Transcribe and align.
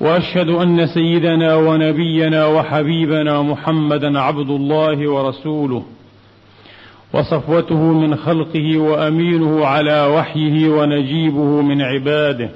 وأشهد 0.00 0.48
أن 0.48 0.86
سيدنا 0.86 1.56
ونبينا 1.56 2.46
وحبيبنا 2.46 3.42
محمدا 3.42 4.20
عبد 4.20 4.50
الله 4.50 5.10
ورسوله 5.10 5.82
وصفوته 7.12 7.82
من 7.92 8.16
خلقه 8.16 8.78
وأمينه 8.78 9.66
على 9.66 10.06
وحيه 10.06 10.68
ونجيبه 10.68 11.62
من 11.62 11.82
عباده. 11.82 12.50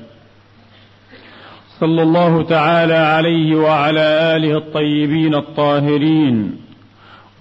صلى 1.80 2.02
الله 2.02 2.42
تعالى 2.42 2.94
عليه 2.94 3.56
وعلى 3.56 4.36
آله 4.36 4.56
الطيبين 4.56 5.34
الطاهرين 5.34 6.56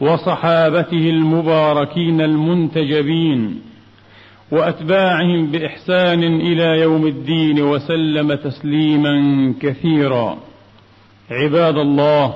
وصحابته 0.02 1.10
المباركين 1.10 2.22
المنتجبين 2.22 3.69
وأتباعهم 4.52 5.52
بإحسان 5.52 6.24
إلى 6.24 6.82
يوم 6.82 7.08
الدين 7.08 7.62
وسلم 7.62 8.34
تسليما 8.34 9.14
كثيرا. 9.62 10.38
عباد 11.32 11.78
الله 11.78 12.34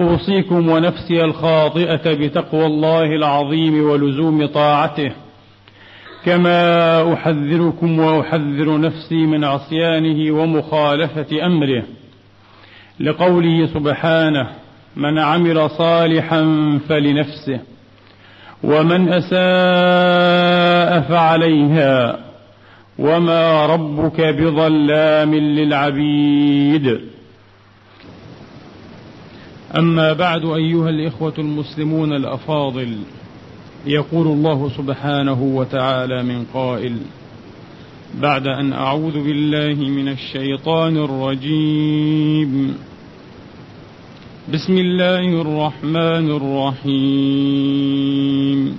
أوصيكم 0.00 0.68
ونفسي 0.68 1.24
الخاطئة 1.24 2.14
بتقوى 2.14 2.66
الله 2.66 3.02
العظيم 3.02 3.90
ولزوم 3.90 4.46
طاعته 4.46 5.12
كما 6.24 7.12
أحذركم 7.12 7.98
وأحذر 7.98 8.80
نفسي 8.80 9.26
من 9.26 9.44
عصيانه 9.44 10.34
ومخالفة 10.34 11.46
أمره. 11.46 11.82
لقوله 13.00 13.66
سبحانه 13.66 14.50
من 14.96 15.18
عمل 15.18 15.70
صالحا 15.70 16.42
فلنفسه 16.88 17.60
ومن 18.64 19.08
أساء 19.08 20.35
فعليها 21.08 22.18
وما 22.98 23.66
ربك 23.66 24.20
بظلام 24.20 25.34
للعبيد. 25.34 27.00
أما 29.78 30.12
بعد 30.12 30.44
أيها 30.44 30.88
الإخوة 30.88 31.34
المسلمون 31.38 32.12
الأفاضل 32.12 32.98
يقول 33.86 34.26
الله 34.26 34.70
سبحانه 34.76 35.42
وتعالى 35.42 36.22
من 36.22 36.44
قائل 36.54 36.96
بعد 38.20 38.46
أن 38.46 38.72
أعوذ 38.72 39.24
بالله 39.24 39.74
من 39.74 40.08
الشيطان 40.08 40.96
الرجيم. 40.96 42.74
بسم 44.52 44.78
الله 44.78 45.40
الرحمن 45.42 46.30
الرحيم. 46.86 48.78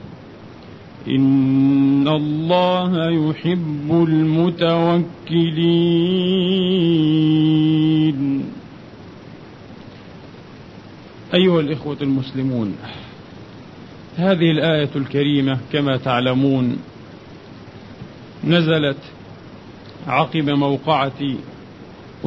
إن 1.07 2.07
الله 2.07 3.09
يحب 3.09 4.05
المتوكلين 7.11 8.45
أيها 11.33 11.59
الإخوة 11.59 11.97
المسلمون 12.01 12.75
هذه 14.17 14.51
الآية 14.51 14.89
الكريمة 14.95 15.59
كما 15.73 15.97
تعلمون 15.97 16.77
نزلت 18.43 18.97
عقب 20.07 20.49
موقعة 20.49 21.21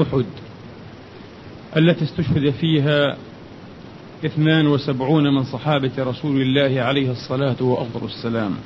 أحد 0.02 0.24
التي 1.76 2.04
استشهد 2.04 2.50
فيها 2.50 3.16
اثنان 4.24 4.66
وسبعون 4.66 5.34
من 5.34 5.44
صحابة 5.44 5.92
رسول 5.98 6.40
الله 6.40 6.82
عليه 6.82 7.10
الصلاة 7.10 7.62
وأفضل 7.62 8.06
السلام. 8.06 8.56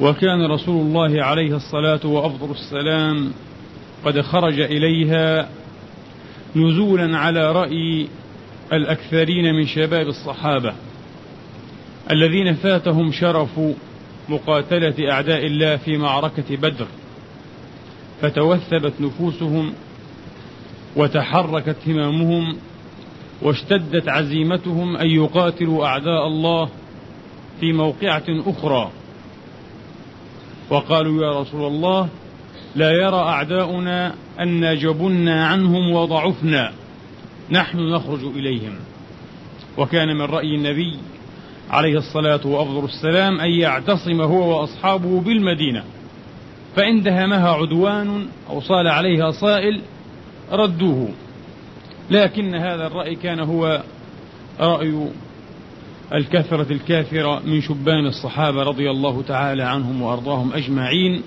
وكان 0.00 0.50
رسول 0.50 0.86
الله 0.86 1.24
عليه 1.24 1.56
الصلاة 1.56 2.06
وأفضل 2.06 2.50
السلام 2.50 3.32
قد 4.04 4.20
خرج 4.20 4.60
إليها 4.60 5.48
نزولا 6.56 7.18
على 7.18 7.52
رأي 7.52 8.08
الأكثرين 8.72 9.54
من 9.54 9.66
شباب 9.66 10.08
الصحابة 10.08 10.74
الذين 12.10 12.54
فاتهم 12.54 13.12
شرف 13.12 13.60
مقاتلة 14.28 15.12
أعداء 15.12 15.46
الله 15.46 15.76
في 15.76 15.96
معركة 15.96 16.56
بدر 16.56 16.86
فتوثبت 18.20 18.92
نفوسهم 19.00 19.72
وتحركت 20.96 21.76
همامهم 21.86 22.56
واشتدت 23.42 24.08
عزيمتهم 24.08 24.96
أن 24.96 25.06
يقاتلوا 25.06 25.86
أعداء 25.86 26.26
الله 26.26 26.68
في 27.60 27.72
موقعة 27.72 28.24
أخرى. 28.28 28.90
وقالوا 30.70 31.24
يا 31.24 31.40
رسول 31.40 31.66
الله 31.66 32.08
لا 32.76 32.90
يرى 32.90 33.16
أعداؤنا 33.16 34.14
أن 34.40 34.78
جبنا 34.78 35.46
عنهم 35.46 35.92
وضعفنا 35.92 36.72
نحن 37.50 37.78
نخرج 37.78 38.24
إليهم. 38.24 38.74
وكان 39.78 40.16
من 40.16 40.22
رأي 40.22 40.54
النبي 40.54 40.98
عليه 41.70 41.98
الصلاة 41.98 42.46
وأفضل 42.46 42.84
السلام 42.84 43.40
أن 43.40 43.50
يعتصم 43.50 44.20
هو 44.20 44.60
وأصحابه 44.60 45.20
بالمدينة. 45.20 45.84
فإن 46.76 47.02
دهمها 47.02 47.48
عدوان 47.48 48.26
أو 48.50 48.60
صال 48.60 48.88
عليها 48.88 49.30
صائل 49.30 49.80
ردوه. 50.52 51.08
لكن 52.12 52.54
هذا 52.54 52.86
الرأي 52.86 53.14
كان 53.14 53.40
هو 53.40 53.82
رأي 54.60 55.08
الكثرة 56.14 56.72
الكافرة 56.72 57.42
من 57.44 57.60
شبان 57.60 58.06
الصحابة 58.06 58.62
رضي 58.62 58.90
الله 58.90 59.22
تعالى 59.22 59.62
عنهم 59.62 60.02
وأرضاهم 60.02 60.52
أجمعين 60.52 61.22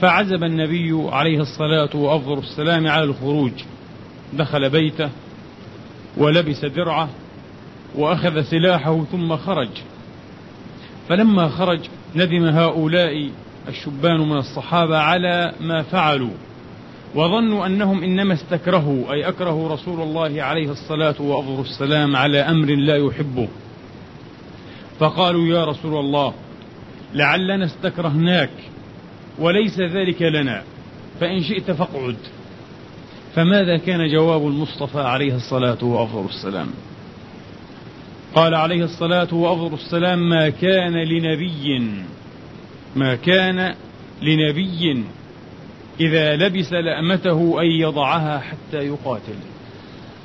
فعزب 0.00 0.44
النبي 0.44 1.08
عليه 1.10 1.40
الصلاة 1.40 1.96
وأفضل 1.96 2.38
السلام 2.38 2.86
على 2.86 3.04
الخروج. 3.04 3.52
دخل 4.32 4.70
بيته 4.70 5.10
ولبس 6.16 6.64
درعة 6.64 7.08
وأخذ 7.94 8.42
سلاحه 8.42 9.04
ثم 9.04 9.36
خرج. 9.36 9.70
فلما 11.08 11.48
خرج 11.48 11.80
ندم 12.16 12.44
هؤلاء 12.44 13.30
الشبان 13.68 14.20
من 14.20 14.36
الصحابة 14.36 14.98
على 14.98 15.52
ما 15.60 15.82
فعلوا. 15.82 16.47
وظنوا 17.14 17.66
أنهم 17.66 18.02
إنما 18.02 18.34
استكرهوا 18.34 19.12
أي 19.12 19.28
أكرهوا 19.28 19.68
رسول 19.68 20.00
الله 20.00 20.42
عليه 20.42 20.70
الصلاة 20.70 21.14
وأفضل 21.18 21.60
السلام 21.60 22.16
على 22.16 22.38
أمر 22.38 22.66
لا 22.74 22.96
يحبه. 22.96 23.48
فقالوا 24.98 25.46
يا 25.46 25.64
رسول 25.64 26.00
الله 26.00 26.34
لعلنا 27.14 27.64
استكرهناك 27.64 28.50
وليس 29.38 29.80
ذلك 29.80 30.22
لنا 30.22 30.62
فإن 31.20 31.42
شئت 31.42 31.70
فاقعد. 31.70 32.16
فماذا 33.34 33.76
كان 33.76 34.12
جواب 34.12 34.46
المصطفى 34.46 35.00
عليه 35.00 35.34
الصلاة 35.36 35.84
وأفضل 35.84 36.24
السلام؟ 36.28 36.68
قال 38.34 38.54
عليه 38.54 38.84
الصلاة 38.84 39.34
وأفضل 39.34 39.74
السلام 39.74 40.28
ما 40.28 40.48
كان 40.48 40.92
لنبي 40.92 41.90
ما 42.96 43.14
كان 43.14 43.74
لنبي 44.22 45.04
إذا 46.00 46.36
لبس 46.36 46.72
لأمته 46.72 47.62
أن 47.62 47.66
يضعها 47.66 48.38
حتى 48.38 48.76
يقاتل. 48.76 49.34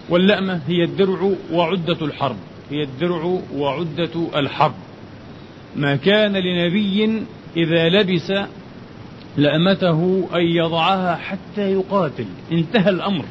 واللأمة 0.10 0.62
هي 0.68 0.84
الدرع 0.84 1.32
وعدة 1.52 2.06
الحرب. 2.06 2.38
هي 2.72 2.84
الدرع 2.84 3.40
وعدة 3.56 4.12
الحرب. 4.36 4.74
ما 5.76 5.96
كان 5.96 6.38
لنبي 6.38 7.24
إذا 7.58 7.90
لبس 7.90 8.34
لأمته 9.38 10.30
أن 10.36 10.42
يضعها 10.42 11.16
حتى 11.16 11.72
يقاتل. 11.72 12.26
انتهى 12.52 12.90
الأمر. 12.90 13.26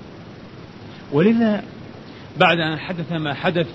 ولذا 1.13 1.63
بعد 2.39 2.59
أن 2.59 2.79
حدث 2.79 3.13
ما 3.13 3.35
حدث 3.35 3.69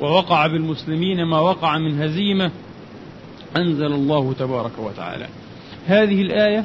ووقع 0.00 0.46
بالمسلمين 0.46 1.24
ما 1.24 1.40
وقع 1.40 1.78
من 1.78 2.02
هزيمة 2.02 2.50
أنزل 3.56 3.92
الله 3.92 4.32
تبارك 4.32 4.78
وتعالى. 4.78 5.26
هذه 5.86 6.22
الآية 6.22 6.64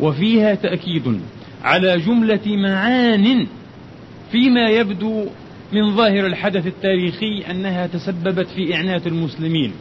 وفيها 0.00 0.54
تأكيد 0.54 1.20
على 1.62 1.98
جملة 1.98 2.46
معان 2.46 3.46
فيما 4.32 4.68
يبدو 4.68 5.26
من 5.72 5.96
ظاهر 5.96 6.26
الحدث 6.26 6.66
التاريخي 6.66 7.44
أنها 7.50 7.86
تسببت 7.86 8.46
في 8.46 8.74
إعنات 8.74 9.06
المسلمين 9.06 9.72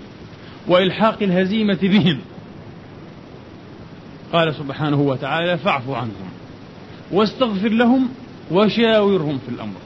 وإلحاق 0.68 1.24
الهزيمة 1.24 1.78
بهم. 1.82 2.20
قال 4.34 4.56
سبحانه 4.56 5.02
وتعالى 5.02 5.58
فاعف 5.58 5.90
عنهم 5.90 6.30
واستغفر 7.12 7.70
لهم 7.70 8.10
وشاورهم 8.52 9.40
في 9.46 9.50
الأمر. 9.56 9.78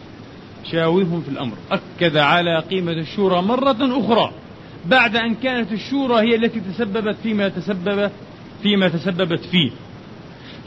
شاورهم 0.71 1.21
في 1.21 1.29
الأمر. 1.29 1.53
أكد 1.71 2.17
على 2.17 2.59
قيمة 2.59 2.91
الشورى 2.91 3.41
مرة 3.41 3.77
أخرى 3.99 4.31
بعد 4.85 5.15
أن 5.15 5.35
كانت 5.35 5.71
الشورى 5.71 6.15
هي 6.15 6.35
التي 6.35 6.59
تسببت 6.59 7.15
فيما 7.23 7.49
تسبب 7.49 8.11
فيما 8.63 8.87
تسببت 8.87 9.45
فيه. 9.45 9.71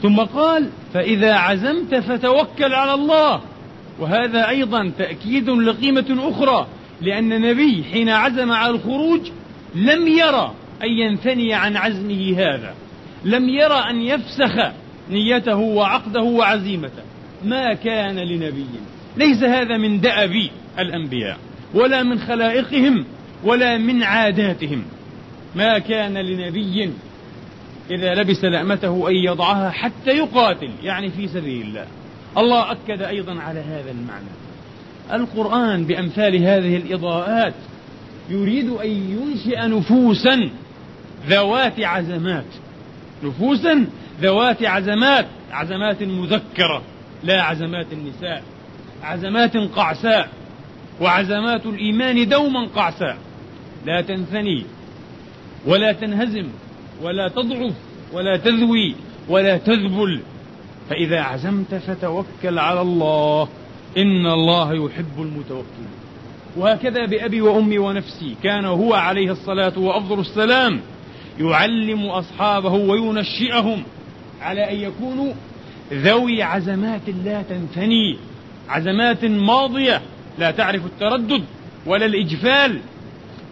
ثم 0.01 0.19
قال 0.19 0.69
فإذا 0.93 1.33
عزمت 1.33 1.95
فتوكل 1.95 2.73
على 2.73 2.93
الله. 2.93 3.41
وهذا 3.99 4.49
أيضا 4.49 4.91
تأكيد 4.97 5.49
لقيمة 5.49 6.05
أخرى 6.19 6.67
لأن 7.01 7.33
النبي 7.33 7.83
حين 7.91 8.09
عزم 8.09 8.51
على 8.51 8.75
الخروج 8.75 9.21
لم 9.75 10.07
يرى 10.07 10.53
أن 10.83 10.89
ينثني 10.89 11.53
عن 11.53 11.77
عزمه 11.77 12.33
هذا. 12.37 12.73
لم 13.25 13.49
يرى 13.49 13.83
أن 13.89 14.01
يفسخ 14.01 14.71
نيته 15.11 15.57
وعقده 15.57 16.21
وعزيمته. 16.21 17.03
ما 17.45 17.73
كان 17.73 18.19
لنبي. 18.19 18.65
ليس 19.17 19.43
هذا 19.43 19.77
من 19.77 20.01
دأب 20.01 20.49
الأنبياء 20.79 21.37
ولا 21.73 22.03
من 22.03 22.19
خلائقهم 22.19 23.05
ولا 23.43 23.77
من 23.77 24.03
عاداتهم. 24.03 24.83
ما 25.55 25.79
كان 25.79 26.17
لنبي 26.17 26.89
إذا 27.91 28.13
لبس 28.13 28.43
لأمته 28.43 29.09
أن 29.09 29.15
يضعها 29.15 29.69
حتى 29.69 30.11
يقاتل 30.11 30.69
يعني 30.83 31.09
في 31.09 31.27
سبيل 31.27 31.67
الله. 31.67 31.85
الله 32.37 32.71
أكد 32.71 33.01
أيضا 33.01 33.39
على 33.39 33.59
هذا 33.59 33.91
المعنى. 33.91 34.29
القرآن 35.13 35.85
بأمثال 35.85 36.35
هذه 36.35 36.77
الإضاءات 36.77 37.53
يريد 38.29 38.69
أن 38.69 38.89
ينشئ 38.89 39.67
نفوسا 39.67 40.49
ذوات 41.27 41.79
عزمات. 41.79 42.45
نفوسا 43.23 43.85
ذوات 44.21 44.63
عزمات 44.63 45.25
عزمات 45.51 46.03
مذكرة 46.03 46.81
لا 47.23 47.41
عزمات 47.41 47.87
النساء. 47.91 48.43
عزمات 49.03 49.57
قعساء 49.57 50.29
وعزمات 51.01 51.65
الإيمان 51.65 52.29
دوما 52.29 52.67
قعساء. 52.75 53.17
لا 53.85 54.01
تنثني 54.01 54.65
ولا 55.65 55.91
تنهزم. 55.91 56.47
ولا 57.03 57.27
تضعف 57.27 57.73
ولا 58.13 58.37
تذوي 58.37 58.95
ولا 59.29 59.57
تذبل. 59.57 60.19
فإذا 60.89 61.21
عزمت 61.21 61.75
فتوكل 61.75 62.59
على 62.59 62.81
الله. 62.81 63.47
إن 63.97 64.25
الله 64.25 64.73
يحب 64.73 65.21
المتوكلين. 65.21 65.89
وهكذا 66.57 67.05
بأبي 67.05 67.41
وأمي 67.41 67.77
ونفسي. 67.77 68.35
كان 68.43 68.65
هو 68.65 68.93
عليه 68.93 69.31
الصلاة 69.31 69.79
وأفضل 69.79 70.19
السلام 70.19 70.81
يعلم 71.39 72.05
أصحابه 72.05 72.73
وينشئهم 72.73 73.83
على 74.41 74.71
أن 74.71 74.75
يكونوا 74.75 75.33
ذوي 75.93 76.43
عزمات 76.43 77.09
لا 77.25 77.41
تنثني 77.41 78.17
عزمات 78.69 79.25
ماضية. 79.25 80.01
لا 80.39 80.51
تعرف 80.51 80.85
التردد 80.85 81.43
ولا 81.85 82.05
الإجفال 82.05 82.79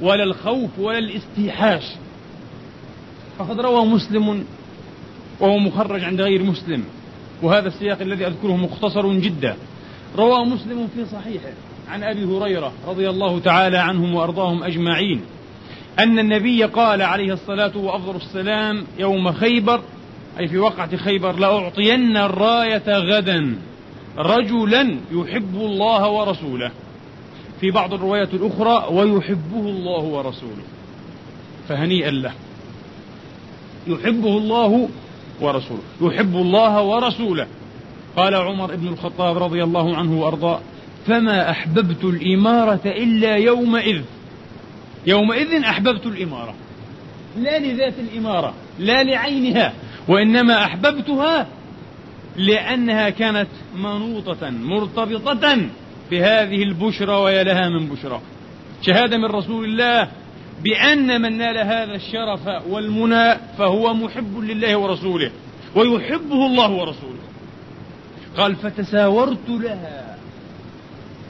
ولا 0.02 0.24
الخوف 0.24 0.70
ولا 0.80 0.98
الاستيحاش. 0.98 1.84
فقد 3.38 3.60
روى 3.60 3.86
مسلم 3.86 4.46
وهو 5.40 5.58
مخرج 5.58 6.04
عند 6.04 6.22
غير 6.22 6.44
مسلم 6.44 6.84
وهذا 7.42 7.68
السياق 7.68 8.02
الذي 8.02 8.28
أذكره 8.28 8.56
مختصر 8.56 9.14
جدا. 9.14 9.56
روى 10.18 10.46
مسلم 10.46 10.88
في 10.96 11.06
صحيحه 11.06 11.54
عن 11.90 12.04
أبي 12.04 12.24
هريرة 12.24 12.72
رضي 12.88 13.10
الله 13.10 13.40
تعالى 13.40 13.78
عنهم 13.78 14.16
وأرضاهم 14.16 14.64
أجمعين 14.64 15.22
أن 16.00 16.20
النبي 16.20 16.64
قال 16.64 17.02
عليه 17.02 17.34
الصلاة 17.34 17.78
وأفضل 17.78 18.16
السلام 18.16 18.84
يوم 19.00 19.32
خيبر 19.32 19.82
أي 20.40 20.48
في 20.48 20.58
وقعة 20.58 20.96
خيبر 20.98 21.40
لأعطين 21.40 22.18
الراية 22.18 22.84
غدا 22.88 23.56
رجلا 24.18 24.98
يحب 25.12 25.56
الله 25.56 26.10
ورسوله. 26.10 26.72
في 27.62 27.72
بعض 27.72 27.94
الروايات 27.94 28.34
الأخرى 28.34 28.88
ويحبه 28.92 29.60
الله 29.60 30.04
ورسوله. 30.04 30.64
فهنيئا 31.68 32.12
له. 32.12 32.32
يحبه 33.88 34.38
الله 34.38 34.90
ورسوله. 35.42 35.82
يحب 36.02 36.36
الله 36.36 36.82
ورسوله. 36.82 37.48
قال 38.16 38.36
عمر 38.36 38.76
بن 38.76 38.88
الخطاب 38.88 39.38
رضي 39.38 39.64
الله 39.64 39.96
عنه 39.96 40.22
وأرضاه 40.22 40.60
فما 41.08 41.52
أحببت 41.52 42.04
الإمارة 42.04 42.82
إلا 42.86 43.36
يومئذ. 43.36 44.02
يومئذ 45.08 45.64
أحببت 45.64 46.06
الإمارة. 46.06 46.54
لا 47.38 47.60
لذات 47.60 47.94
الإمارة 48.00 48.54
لا 48.80 49.04
لعينها 49.04 49.74
وإنما 50.08 50.64
أحببتها 50.64 51.48
لأنها 52.38 53.10
كانت 53.10 53.48
منوطة 53.76 54.50
مرتبطة 54.50 55.58
بهذه 56.12 56.64
البشرى 56.64 57.16
ويا 57.16 57.44
لها 57.44 57.70
من 57.70 57.88
بشرى. 57.88 58.22
شهادة 58.82 59.18
من 59.18 59.26
رسول 59.26 59.66
الله 59.66 60.08
بأن 60.66 61.22
من 61.22 61.38
نال 61.38 61.58
هذا 61.58 61.96
الشرف 61.96 62.48
والمنى 62.70 63.38
فهو 63.58 63.94
محب 63.94 64.40
لله 64.40 64.78
ورسوله 64.78 65.32
ويحبه 65.76 66.46
الله 66.46 66.72
ورسوله. 66.72 67.26
قال 68.38 68.56
فتساورت 68.56 69.50
لها. 69.50 70.18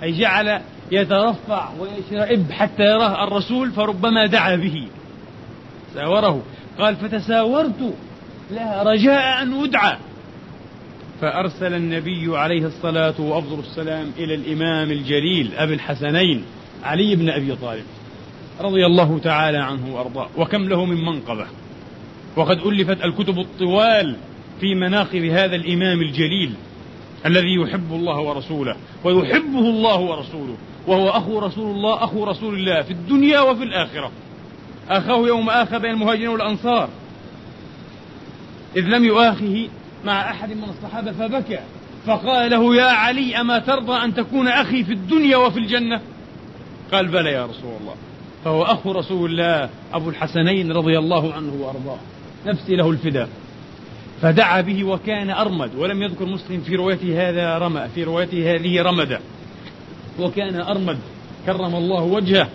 أي 0.04 0.20
جعل 0.20 0.62
يترفع 0.92 1.70
ويشرئب 1.80 2.52
حتى 2.52 2.84
يراه 2.84 3.28
الرسول 3.28 3.72
فربما 3.72 4.26
دعا 4.26 4.56
به. 4.56 4.88
ساوره. 5.94 6.44
قال 6.80 6.96
فتساورت 6.96 7.94
لها 8.52 8.84
رجاء 8.84 9.42
أن 9.42 9.64
أدعى. 9.64 9.98
فأرسل 11.22 11.74
النبي 11.74 12.38
عليه 12.38 12.66
الصلاة 12.66 13.22
وأفضل 13.22 13.60
السلام 13.60 14.12
إلى 14.18 14.36
الإمام 14.36 14.92
الجليل 14.92 15.52
أبي 15.58 15.74
الحسنين 15.74 16.44
علي 16.84 17.16
بن 17.16 17.30
أبي 17.30 17.56
طالب. 17.56 17.86
رضي 18.62 18.86
الله 18.86 19.20
تعالى 19.20 19.58
عنه 19.58 19.96
وأرضاه. 19.96 20.30
وكم 20.38 20.64
له 20.64 20.86
من 20.86 21.06
منقبة. 21.06 21.48
وقد 22.36 22.58
ألفت 22.58 23.06
الكتب 23.06 23.40
الطوال 23.40 24.16
في 24.62 24.76
مناقب 24.76 25.24
هذا 25.24 25.56
الإمام 25.56 26.02
الجليل 26.02 26.54
الذي 27.26 27.56
يحب 27.56 27.94
الله 27.94 28.20
ورسوله 28.20 28.76
ويحبه 29.04 29.60
الله 29.60 30.00
ورسوله 30.00 30.58
وهو 30.88 31.10
أخو 31.10 31.40
رسول 31.40 31.76
الله 31.76 32.04
أخو 32.04 32.24
رسول 32.24 32.56
الله 32.56 32.82
في 32.82 32.92
الدنيا 32.92 33.40
وفي 33.40 33.64
الآخرة. 33.64 34.12
أخاه 34.90 35.18
يوم 35.28 35.50
آخى 35.50 35.80
بين 35.80 35.92
المهاجرين 35.92 36.28
والأنصار. 36.28 36.90
إذ 38.76 38.82
لم 38.82 39.04
يؤاخه 39.04 39.68
مع 40.06 40.32
أحد 40.32 40.50
من 40.50 40.64
الصحابة 40.64 41.12
فبكى. 41.12 41.60
فقال 42.06 42.52
له 42.52 42.76
يا 42.76 42.86
علي 42.86 43.42
أما 43.42 43.60
ترضى 43.60 44.04
أن 44.04 44.14
تكون 44.14 44.48
أخي 44.48 44.84
في 44.84 44.94
الدنيا 44.94 45.38
وفي 45.38 45.60
الجنة؟ 45.60 46.02
قال 46.94 47.08
بلى 47.08 47.32
يا 47.32 47.46
رسول 47.46 47.72
الله. 47.82 47.96
فهو 48.46 48.64
أخو 48.64 48.92
رسول 48.92 49.32
الله 49.32 49.70
أبو 49.94 50.10
الحسنين 50.10 50.72
رضي 50.72 51.00
الله 51.00 51.34
عنه 51.34 51.54
وأرضاه. 51.54 51.98
نفسي 52.46 52.76
له 52.76 52.90
الفداء 52.90 53.30
فدعا 54.22 54.62
به 54.62 54.84
وكان 54.84 55.30
أرمد 55.30 55.76
ولم 55.76 56.04
يذكر 56.04 56.26
مسلم 56.26 56.62
في 56.62 56.76
روايته 56.76 57.30
هذا 57.30 57.58
رمى 57.58 57.88
في 57.96 58.04
روايته 58.04 58.56
هذه 58.56 58.82
رمد. 58.82 59.20
وكان 60.20 60.62
أرمد 60.62 60.98
كرم 61.46 61.76
الله 61.76 62.04
وجهه 62.04 62.50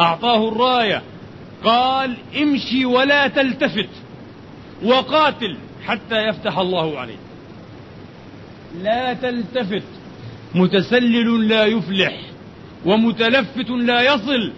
أعطاه 0.00 0.48
الراية 0.48 1.02
قال 1.64 2.16
امشي 2.42 2.84
ولا 2.84 3.28
تلتفت 3.28 3.88
وقاتل 4.84 5.56
حتى 5.86 6.16
يفتح 6.28 6.58
الله 6.58 6.98
عليك. 6.98 7.18
لا 8.82 9.12
تلتفت. 9.12 9.82
متسلل 10.54 11.48
لا 11.48 11.64
يفلح 11.64 12.20
ومتلفت 12.86 13.70
لا 13.70 14.14
يصل 14.14 14.52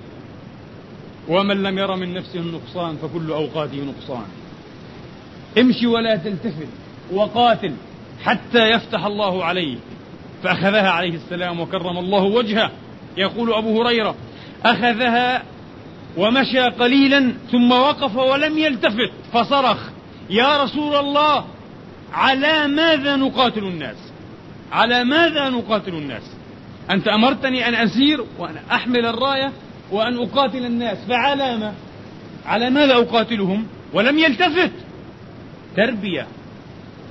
ومن 1.28 1.62
لم 1.62 1.78
ير 1.78 1.96
من 1.96 2.14
نفسه 2.14 2.40
النقصان 2.40 2.96
فكل 2.96 3.30
أوقاته 3.30 3.84
نقصان. 3.84 4.24
امشي 5.58 5.86
ولا 5.86 6.16
تلتفت 6.16 6.68
وقاتل 7.12 7.72
حتى 8.24 8.70
يفتح 8.70 9.04
الله 9.04 9.44
عليه 9.44 9.76
فأخذها 10.42 10.90
عليه 10.90 11.14
السلام 11.14 11.60
وكرم 11.60 11.98
الله 11.98 12.22
وجهه. 12.22 12.70
يقول 13.16 13.52
أبو 13.52 13.82
هريرة 13.82 14.14
أخذها 14.64 15.42
ومشى 16.16 16.60
قليلا 16.60 17.32
ثم 17.52 17.72
وقف 17.72 18.16
ولم 18.16 18.58
يلتفت. 18.58 19.10
فصرخ 19.32 19.78
يا 20.30 20.62
رسول 20.62 20.96
الله 20.96 21.44
على 22.12 22.66
ماذا 22.68 23.16
نقاتل 23.16 23.64
الناس؟ 23.64 23.96
على 24.72 25.04
ماذا 25.04 25.48
نقاتل 25.48 25.94
الناس؟ 25.94 26.22
أنت 26.90 27.08
أمرتني 27.08 27.68
أن 27.68 27.74
أسير 27.74 28.24
وأن 28.38 28.56
أحمل 28.72 29.06
الراية 29.06 29.52
وأن 29.92 30.18
أقاتل 30.18 30.66
الناس 30.66 30.98
فعلى 31.08 31.56
ما 31.56 31.74
على 32.46 32.70
ماذا 32.70 32.96
أقاتلهم؟ 32.96 33.66
ولم 33.92 34.18
يلتفت. 34.18 34.72
تربية. 35.76 36.26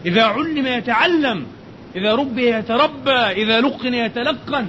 إذا 0.05 0.23
علم 0.23 0.67
يتعلم 0.67 1.45
إذا 1.95 2.15
ربي 2.15 2.49
يتربى 2.49 3.11
إذا 3.11 3.61
لقن 3.61 3.93
يتلقن. 3.93 4.67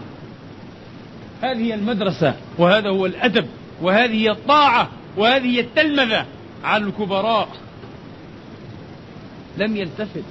هذه 1.42 1.58
هي 1.58 1.74
المدرسة 1.74 2.34
وهذا 2.58 2.88
هو 2.88 3.06
الأدب 3.06 3.46
وهذه 3.82 4.14
هي 4.14 4.30
الطاعة 4.30 4.88
وهذه 5.16 5.46
هي 5.46 5.60
التلمذة. 5.60 6.26
على 6.64 6.84
الكبراء. 6.84 7.48
لم 9.58 9.76
يلتفت. 9.76 10.24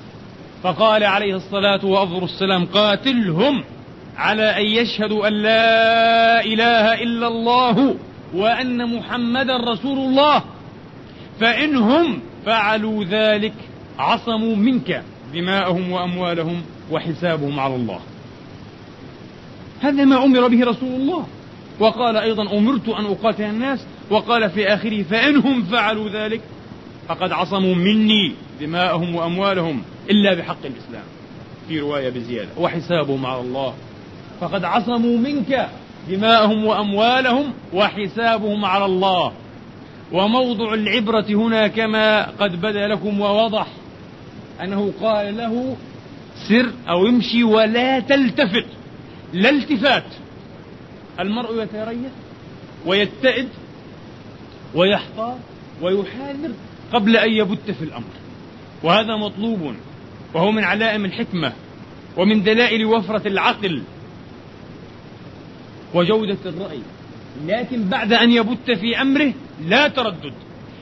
فقال 0.63 1.03
عليه 1.03 1.35
الصلاة 1.35 1.85
وأفضل 1.85 2.23
السلام 2.23 2.65
قاتلهم. 2.65 3.63
على 4.17 4.43
أن 4.43 4.65
يشهدوا 4.65 5.27
أن 5.27 5.33
لا 5.33 6.45
إله 6.45 6.93
إلا 6.93 7.27
الله 7.27 7.95
وأن 8.33 8.95
محمدا 8.95 9.57
رسول 9.57 9.97
الله. 9.97 10.43
فإنهم 11.39 12.19
فعلوا 12.45 13.03
ذلك 13.03 13.53
عصموا 13.99 14.55
منك 14.55 15.03
دماءهم 15.33 15.91
وأموالهم 15.91 16.61
وحسابهم 16.91 17.59
على 17.59 17.75
الله. 17.75 17.99
هذا 19.81 20.05
ما 20.05 20.25
أمر 20.25 20.47
به 20.47 20.65
رسول 20.65 20.89
الله. 20.89 21.27
وقال 21.79 22.17
أيضا 22.17 22.57
أمرت 22.57 22.89
أن 22.89 23.05
أقاتل 23.05 23.43
الناس. 23.43 23.85
وقال 24.09 24.49
في 24.49 24.67
آخره 24.67 25.03
فإنهم 25.03 25.63
فعلوا 25.63 26.09
ذلك 26.09 26.41
فقد 27.07 27.31
عصموا 27.31 27.75
مني 27.75 28.33
دماءهم 28.61 29.15
وأموالهم 29.15 29.81
إلا 30.09 30.33
بحق 30.33 30.65
الإسلام. 30.65 31.03
في 31.67 31.79
رواية 31.79 32.09
بزيادة 32.09 32.49
وحسابهم 32.57 33.25
على 33.25 33.41
الله. 33.41 33.73
فقد 34.41 34.63
عصموا 34.63 35.17
منك 35.17 35.69
دماءهم 36.09 36.65
وأموالهم 36.65 37.53
وحسابهم 37.73 38.65
على 38.65 38.85
الله. 38.85 39.33
وموضع 40.11 40.73
العبرة 40.73 41.25
هنا 41.29 41.67
كما 41.67 42.29
قد 42.29 42.61
بدا 42.61 42.87
لكم 42.87 43.21
ووضح 43.21 43.67
أنه 44.63 44.93
قال 45.01 45.37
له 45.37 45.77
سر 46.49 46.71
أو 46.89 47.07
امشي 47.07 47.43
ولا 47.43 47.99
تلتفت. 47.99 48.65
لا 49.33 49.49
التفات. 49.49 50.03
المرء 51.19 51.63
يتريث 51.63 52.11
ويتئد 52.85 53.47
ويحتار 54.75 55.37
ويحاذر 55.81 56.51
قبل 56.93 57.17
أن 57.17 57.31
يبت 57.31 57.71
في 57.71 57.83
الأمر. 57.83 58.13
وهذا 58.83 59.15
مطلوب 59.15 59.75
وهو 60.33 60.51
من 60.51 60.63
علائم 60.63 61.05
الحكمة 61.05 61.53
ومن 62.17 62.43
دلائل 62.43 62.85
وفرة 62.85 63.27
العقل. 63.27 63.83
وجودة 65.93 66.37
الرأي. 66.45 66.79
لكن 67.45 67.83
بعد 67.89 68.13
أن 68.13 68.31
يبت 68.31 68.71
في 68.71 69.01
أمره 69.01 69.33
لا 69.67 69.87
تردد 69.87 70.33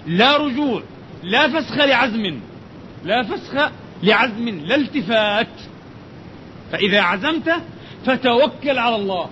لا 0.08 0.38
رجوع 0.38 0.82
لا 1.24 1.48
فسخ 1.48 1.78
لعزم 1.78 2.40
لا 3.06 3.24
فسخ 3.24 3.72
لعزم 4.04 4.50
لا 4.50 4.76
التفات. 4.76 5.48
فإذا 6.72 7.02
عزمت 7.02 7.54
فتوكل 8.06 8.80
على 8.80 8.96
الله. 8.96 9.30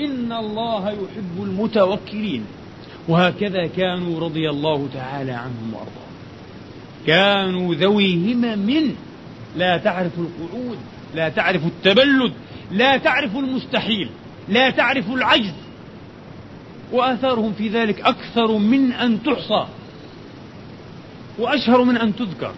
إن 0.00 0.32
الله 0.32 0.90
يحب 0.90 1.42
المتوكلين. 1.42 2.44
وهكذا 3.08 3.66
كانوا 3.66 4.20
رضي 4.20 4.50
الله 4.50 4.88
تعالى 4.94 5.32
عنهم 5.32 5.74
وأرضاهم. 5.74 6.16
كانوا 7.06 7.74
ذوي 7.74 8.14
همم 8.14 8.94
لا 9.56 9.76
تعرف 9.76 10.12
القعود 10.18 10.78
لا 11.14 11.28
تعرف 11.28 11.66
التبلد 11.66 12.32
لا 12.72 12.96
تعرف 12.96 13.36
المستحيل. 13.36 14.08
لا 14.48 14.70
تعرف 14.70 15.10
العجز. 15.10 15.54
وآثارهم 16.92 17.52
في 17.52 17.68
ذلك 17.68 18.00
أكثر 18.00 18.58
من 18.58 18.92
أن 18.92 19.22
تحصى. 19.22 19.66
وأشهر 21.38 21.84
من 21.84 21.96
أن 21.96 22.16
تذكر. 22.16 22.52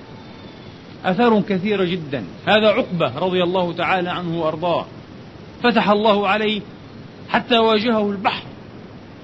آثار 1.04 1.40
كثيرة 1.40 1.85
جدا. 1.85 2.25
هذا 2.47 2.68
عقبة 2.68 3.18
رضي 3.18 3.42
الله 3.42 3.73
تعالى 3.73 4.11
عنه 4.11 4.40
وأرضاه. 4.40 4.87
فتح 5.62 5.90
الله 5.90 6.28
عليه 6.28 6.61
حتى 7.28 7.59
واجهه 7.59 8.11
البحر. 8.11 8.45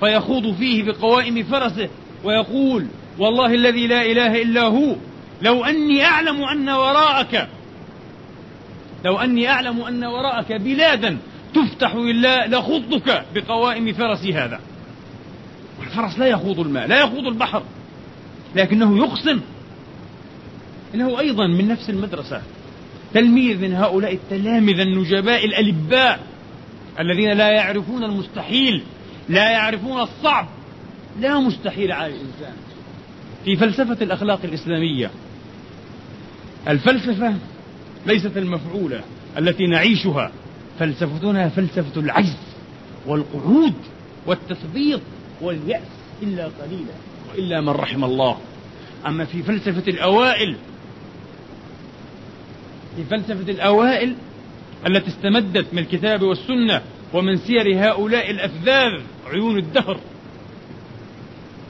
فيخوض 0.00 0.54
فيه 0.54 0.82
بقوائم 0.82 1.42
فرسه. 1.42 1.88
ويقول 2.24 2.86
والله 3.18 3.54
الذي 3.54 3.86
لا 3.86 4.02
إله 4.02 4.42
إلا 4.42 4.62
هو. 4.62 4.96
لو 5.42 5.64
أني 5.64 6.04
أعلم 6.04 6.44
أن 6.44 6.68
وراءك 6.68 7.48
لو 9.04 9.18
أني 9.18 9.48
أعلم 9.48 9.80
أن 9.80 10.04
وراءك 10.04 10.52
بلادا 10.52 11.18
تفتح 11.54 11.94
لله 11.94 12.46
لخضك 12.46 13.24
بقوائم 13.34 13.92
فرسي 13.92 14.34
هذا. 14.34 14.60
والفرس 15.80 16.18
لا 16.18 16.26
يخوض 16.26 16.60
الماء 16.60 16.86
لا 16.86 17.00
يخوض 17.00 17.26
البحر 17.26 17.62
لكنه 18.56 18.98
يقسم. 18.98 19.40
إنه 20.94 21.20
أيضا 21.20 21.46
من 21.46 21.68
نفس 21.68 21.90
المدرسة 21.90 22.42
تلميذ 23.14 23.58
من 23.58 23.74
هؤلاء 23.74 24.12
التلامذة 24.12 24.82
النجباء 24.82 25.44
الألباء 25.44 26.20
الذين 27.00 27.32
لا 27.32 27.50
يعرفون 27.50 28.04
المستحيل 28.04 28.82
لا 29.28 29.50
يعرفون 29.50 30.00
الصعب. 30.00 30.48
لا 31.20 31.38
مستحيل 31.38 31.92
على 31.92 32.06
الإنسان. 32.06 32.54
في 33.44 33.56
فلسفة 33.56 34.04
الأخلاق 34.04 34.40
الإسلامية 34.44 35.10
الفلسفة 36.68 37.34
ليست 38.06 38.36
المفعولة 38.36 39.00
التي 39.38 39.66
نعيشها. 39.66 40.30
فلسفتنا 40.78 41.48
فلسفة 41.48 42.00
العجز 42.00 42.36
والقعود 43.06 43.74
والتثبيط 44.26 45.00
واليأس 45.40 45.82
إلا 46.22 46.44
قليلا 46.44 46.94
وإلا 47.30 47.60
من 47.60 47.68
رحم 47.68 48.04
الله. 48.04 48.38
أما 49.06 49.24
في 49.24 49.42
فلسفة 49.42 49.90
الأوائل 49.90 50.56
في 52.96 53.04
فلسفة 53.04 53.52
الأوائل 53.52 54.14
التي 54.86 55.08
استمدت 55.08 55.66
من 55.72 55.78
الكتاب 55.78 56.22
والسنة 56.22 56.82
ومن 57.12 57.36
سير 57.36 57.90
هؤلاء 57.90 58.30
الأفذاذ 58.30 59.02
عيون 59.26 59.58
الدهر 59.58 60.00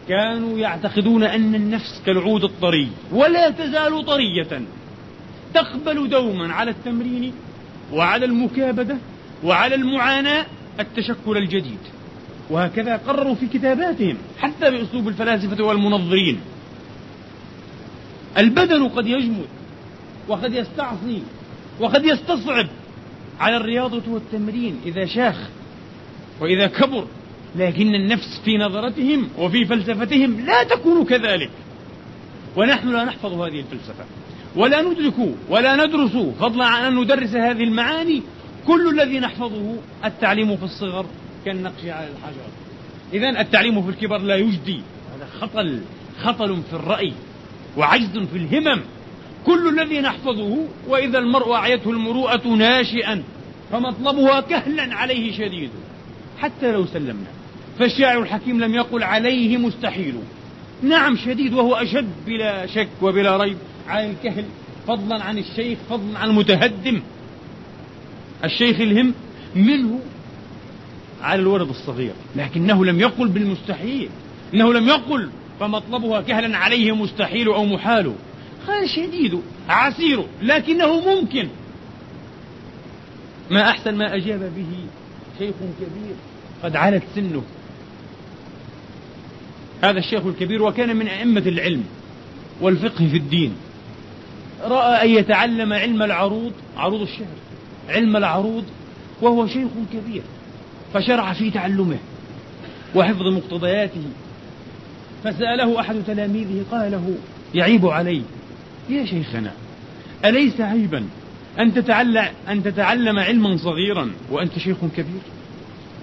كانوا 0.08 0.58
يعتقدون 0.58 1.22
أن 1.22 1.54
النفس 1.54 2.02
كالعود 2.06 2.44
الطري 2.44 2.88
ولا 3.12 3.50
تزال 3.50 4.04
طرية 4.04 4.62
تقبل 5.54 6.08
دوما 6.08 6.52
على 6.52 6.70
التمرين 6.70 7.32
وعلى 7.92 8.24
المكابدة 8.24 8.96
وعلى 9.44 9.74
المعاناة 9.74 10.46
التشكل 10.80 11.36
الجديد. 11.36 11.78
وهكذا 12.50 12.96
قرروا 12.96 13.34
في 13.34 13.46
كتاباتهم 13.46 14.16
حتى 14.38 14.70
بأسلوب 14.70 15.08
الفلاسفة 15.08 15.64
والمنظرين. 15.64 16.40
البدن 18.38 18.88
قد 18.88 19.06
يجمد 19.06 19.46
وقد 20.28 20.54
يستعصي 20.54 21.22
وقد 21.80 22.04
يستصعب 22.04 22.66
على 23.40 23.56
الرياضة 23.56 24.02
والتمرين 24.08 24.80
إذا 24.86 25.06
شاخ 25.06 25.36
وإذا 26.40 26.66
كبر 26.66 27.06
لكن 27.56 27.94
النفس 27.94 28.40
في 28.44 28.58
نظرتهم 28.58 29.28
وفي 29.38 29.64
فلسفتهم 29.64 30.46
لا 30.46 30.62
تكون 30.62 31.04
كذلك. 31.04 31.50
ونحن 32.56 32.88
لا 32.88 33.04
نحفظ 33.04 33.32
هذه 33.32 33.60
الفلسفة. 33.60 34.04
ولا 34.56 34.82
ندرك 34.82 35.14
ولا 35.48 35.86
ندرس 35.86 36.16
فضلا 36.40 36.64
عن 36.64 36.82
أن 36.84 37.00
ندرس 37.00 37.34
هذه 37.34 37.62
المعاني. 37.62 38.22
كل 38.66 39.00
الذي 39.00 39.20
نحفظه 39.20 39.76
التعليم 40.04 40.56
في 40.56 40.62
الصغر 40.62 41.06
كالنقش 41.44 41.84
على 41.84 42.08
الحجر. 42.08 42.48
إذا 43.12 43.40
التعليم 43.40 43.82
في 43.82 43.88
الكبر 43.88 44.18
لا 44.18 44.36
يجدي. 44.36 44.80
هذا 45.16 45.26
خطل 45.40 45.80
خطل 46.22 46.62
في 46.70 46.76
الرأي 46.76 47.12
وعجز 47.76 48.18
في 48.32 48.38
الهمم. 48.38 48.80
كل 49.46 49.68
الذي 49.68 50.00
نحفظه 50.00 50.58
وإذا 50.88 51.18
المرء 51.18 51.52
أعيته 51.52 51.90
المروءة 51.90 52.48
ناشئا 52.48 53.22
فمطلبها 53.72 54.40
كهلا 54.40 54.94
عليه 54.94 55.32
شديد. 55.32 55.70
حتى 56.38 56.72
لو 56.72 56.86
سلمنا 56.86 57.30
فالشاعر 57.78 58.22
الحكيم 58.22 58.60
لم 58.60 58.74
يقل 58.74 59.02
عليه 59.02 59.56
مستحيل. 59.56 60.14
نعم 60.82 61.16
شديد 61.16 61.54
وهو 61.54 61.74
أشد 61.74 62.10
بلا 62.26 62.66
شك 62.66 62.88
وبلا 63.02 63.36
ريب. 63.36 63.56
عن 63.88 64.10
الكهل 64.10 64.44
فضلا 64.86 65.24
عن 65.24 65.38
الشيخ 65.38 65.78
فضلا 65.90 66.18
عن 66.18 66.30
المتهدم. 66.30 67.02
الشيخ 68.44 68.80
الهم 68.80 69.14
منه 69.54 70.00
على 71.22 71.40
الولد 71.40 71.68
الصغير 71.68 72.12
لكنه 72.36 72.84
لم 72.84 73.00
يقل 73.00 73.28
بالمستحيل. 73.28 74.08
إنه 74.54 74.72
لم 74.72 74.88
يقل 74.88 75.30
فمطلبها 75.60 76.20
كهلا 76.20 76.58
عليه 76.58 76.96
مستحيل 76.96 77.48
أو 77.48 77.64
محال. 77.64 78.12
هذا 78.68 78.86
شديد 78.86 79.40
عسير 79.68 80.24
لكنه 80.42 81.00
ممكن. 81.00 81.48
ما 83.50 83.70
أحسن 83.70 83.94
ما 83.94 84.16
أجاب 84.16 84.40
به 84.56 84.76
شيخ 85.38 85.54
كبير 85.80 86.14
قد 86.62 86.76
علت 86.76 87.02
سنه. 87.14 87.42
هذا 89.82 89.98
الشيخ 89.98 90.26
الكبير 90.26 90.62
وكان 90.62 90.96
من 90.96 91.08
أئمة 91.08 91.42
العلم 91.46 91.84
والفقه 92.60 93.08
في 93.08 93.16
الدين. 93.16 93.54
رأى 94.64 95.04
أن 95.04 95.10
يتعلم 95.18 95.72
علم 95.72 96.02
العروض 96.02 96.52
عروض 96.76 97.00
الشعر 97.00 97.26
علم 97.88 98.16
العروض 98.16 98.64
وهو 99.22 99.46
شيخ 99.46 99.68
كبير 99.92 100.22
فشرع 100.94 101.32
في 101.32 101.50
تعلمه 101.50 101.98
وحفظ 102.94 103.22
مقتضياته. 103.22 104.02
فسأله 105.24 105.80
أحد 105.80 105.94
تلاميذه 106.06 106.64
قال 106.70 106.92
له 106.92 107.14
يعيب 107.54 107.86
علي. 107.86 108.22
يا 108.90 109.04
شيخنا 109.04 109.52
أليس 110.24 110.60
عيبا 110.60 111.04
أن 111.58 111.74
تتعلم 111.74 112.24
أن 112.48 112.62
تتعلم 112.62 113.18
علما 113.18 113.56
صغيرا 113.56 114.10
وأنت 114.30 114.58
شيخ 114.58 114.76
كبير؟ 114.96 115.20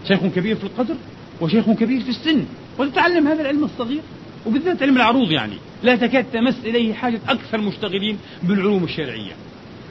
شيخ 0.08 0.20
كبير 0.26 0.56
في 0.56 0.64
القدر 0.64 0.96
وشيخ 1.42 1.70
كبير 1.70 2.02
في 2.02 2.10
السن 2.10 2.46
وتتعلم 2.80 3.28
هذا 3.28 3.42
العلم 3.42 3.64
الصغير. 3.64 4.02
وبالذات 4.46 4.84
علم 4.84 4.96
العروض 4.98 5.32
يعني. 5.32 5.56
لا 5.84 5.96
تكاد 5.96 6.26
تمس 6.34 6.56
إليه 6.66 6.94
حاجة 6.94 7.20
أكثر 7.30 7.60
المشتغلين 7.60 8.18
بالعلوم 8.44 8.84
الشرعية. 8.84 9.32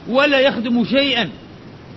ولا 0.09 0.39
يخدم 0.39 0.85
شيئا 0.85 1.29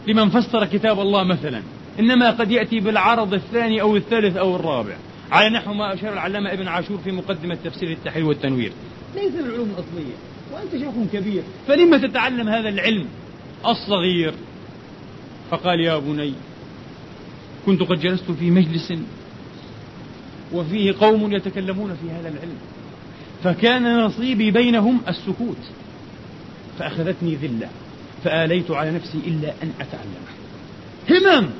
لمن 0.06 0.30
فسر 0.30 0.64
كتاب 0.64 1.00
الله 1.00 1.24
مثلا. 1.24 1.62
إنما 2.00 2.30
قد 2.30 2.50
يأتي 2.50 2.80
بالعرض 2.80 3.34
الثاني 3.34 3.80
أو 3.80 3.96
الثالث 3.96 4.36
أو 4.36 4.56
الرابع. 4.56 4.96
على 5.32 5.50
نحو 5.50 5.74
ما 5.74 5.94
أشار 5.94 6.12
العلامة 6.12 6.52
ابن 6.52 6.68
عاشور 6.68 6.98
في 6.98 7.12
مقدمة 7.12 7.58
تفسير 7.64 7.90
التحرير 7.90 8.26
والتنوير. 8.26 8.72
ليس 9.14 9.32
العلوم 9.34 9.68
الأصلية. 9.68 10.14
وأنت 10.52 10.84
شيخ 10.84 11.12
كبير. 11.12 11.42
فلما 11.68 11.98
تتعلم 11.98 12.48
هذا 12.48 12.68
العلم 12.68 13.06
الصغير؟ 13.66 14.34
فقال 15.50 15.80
يا 15.80 15.98
بني 15.98 16.32
كنت 17.66 17.82
قد 17.82 18.00
جلست 18.00 18.30
في 18.30 18.50
مجلس 18.50 18.92
وفيه 20.52 20.94
قوم 21.00 21.32
يتكلمون 21.32 21.96
في 22.02 22.10
هذا 22.10 22.28
العلم. 22.28 22.58
فكان 23.44 23.98
نصيبي 23.98 24.50
بينهم 24.50 25.00
السكوت. 25.08 25.58
فأخذتني 26.78 27.34
ذلة. 27.34 27.68
فآليت 28.24 28.70
على 28.70 28.90
نفسي 28.90 29.18
إلا 29.26 29.52
أن 29.62 29.72
أتعلم. 29.80 30.24
همم! 31.10 31.50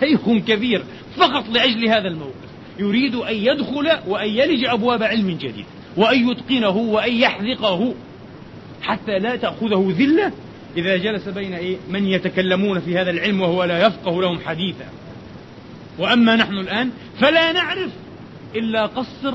شيخ 0.00 0.44
كبير 0.46 0.82
فقط 1.16 1.48
لأجل 1.48 1.88
هذا 1.88 2.08
الموقف. 2.08 2.50
يريد 2.78 3.14
أن 3.14 3.34
يدخل 3.34 3.90
وأن 4.06 4.28
يلج 4.28 4.64
أبواب 4.64 5.02
علم 5.02 5.30
جديد. 5.30 5.64
وأن 5.96 6.30
يتقنه 6.30 6.76
وأن 6.76 7.12
يحذقه. 7.12 7.94
حتى 8.82 9.18
لا 9.18 9.36
تأخذه 9.36 9.94
ذلة 9.98 10.32
إذا 10.76 10.96
جلس 10.96 11.28
بين 11.28 11.54
إيه؟ 11.54 11.76
من 11.90 12.06
يتكلمون 12.06 12.80
في 12.80 12.98
هذا 12.98 13.10
العلم 13.10 13.40
وهو 13.40 13.64
لا 13.64 13.86
يفقه 13.86 14.22
لهم 14.22 14.38
حديثا. 14.40 14.84
وأما 16.00 16.36
نحن 16.36 16.52
الآن 16.52 16.90
فلا 17.20 17.52
نعرف 17.52 17.90
إلا 18.54 18.86
قصر 18.86 19.34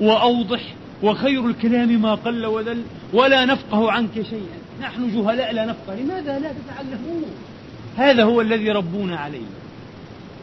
وأوضح 0.00 0.60
وخير 1.02 1.46
الكلام 1.46 2.02
ما 2.02 2.14
قل 2.14 2.46
ودل 2.46 2.82
ولا 3.12 3.44
نفقه 3.44 3.92
عنك 3.92 4.14
شيئا. 4.14 4.58
نحن 4.80 5.16
جهلاء 5.16 5.52
لا 5.52 5.66
نفقه. 5.66 5.94
لماذا 5.94 6.38
لا 6.38 6.52
تتعلمون؟ 6.52 7.24
هذا 7.96 8.24
هو 8.24 8.40
الذي 8.40 8.70
ربونا 8.70 9.16
عليه. 9.16 9.46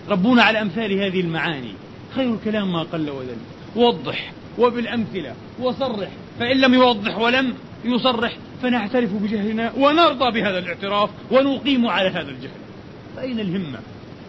ربونا 0.10 0.44
على 0.44 0.62
أمثال 0.62 0.94
هذه 0.94 1.22
المعاني. 1.22 1.74
خير 2.16 2.34
الكلام 2.34 2.72
ما 2.72 2.84
قل 2.84 3.10
ودل 3.10 3.38
وضح 3.76 4.32
وبالأمثلة 4.58 5.34
وصرح. 5.60 6.10
فإن 6.40 6.58
لم 6.58 6.74
يوضح 6.74 7.18
ولم 7.18 7.54
يصرح 7.86 8.38
فنعترف 8.64 9.14
بجهلنا 9.14 9.72
ونرضى 9.78 10.32
بهذا 10.32 10.60
الاعتراف 10.60 11.10
ونقيم 11.32 11.88
على 11.88 12.10
هذا 12.10 12.30
الجهل. 12.30 12.62
فأين 13.16 13.40
الهمة؟ 13.40 13.80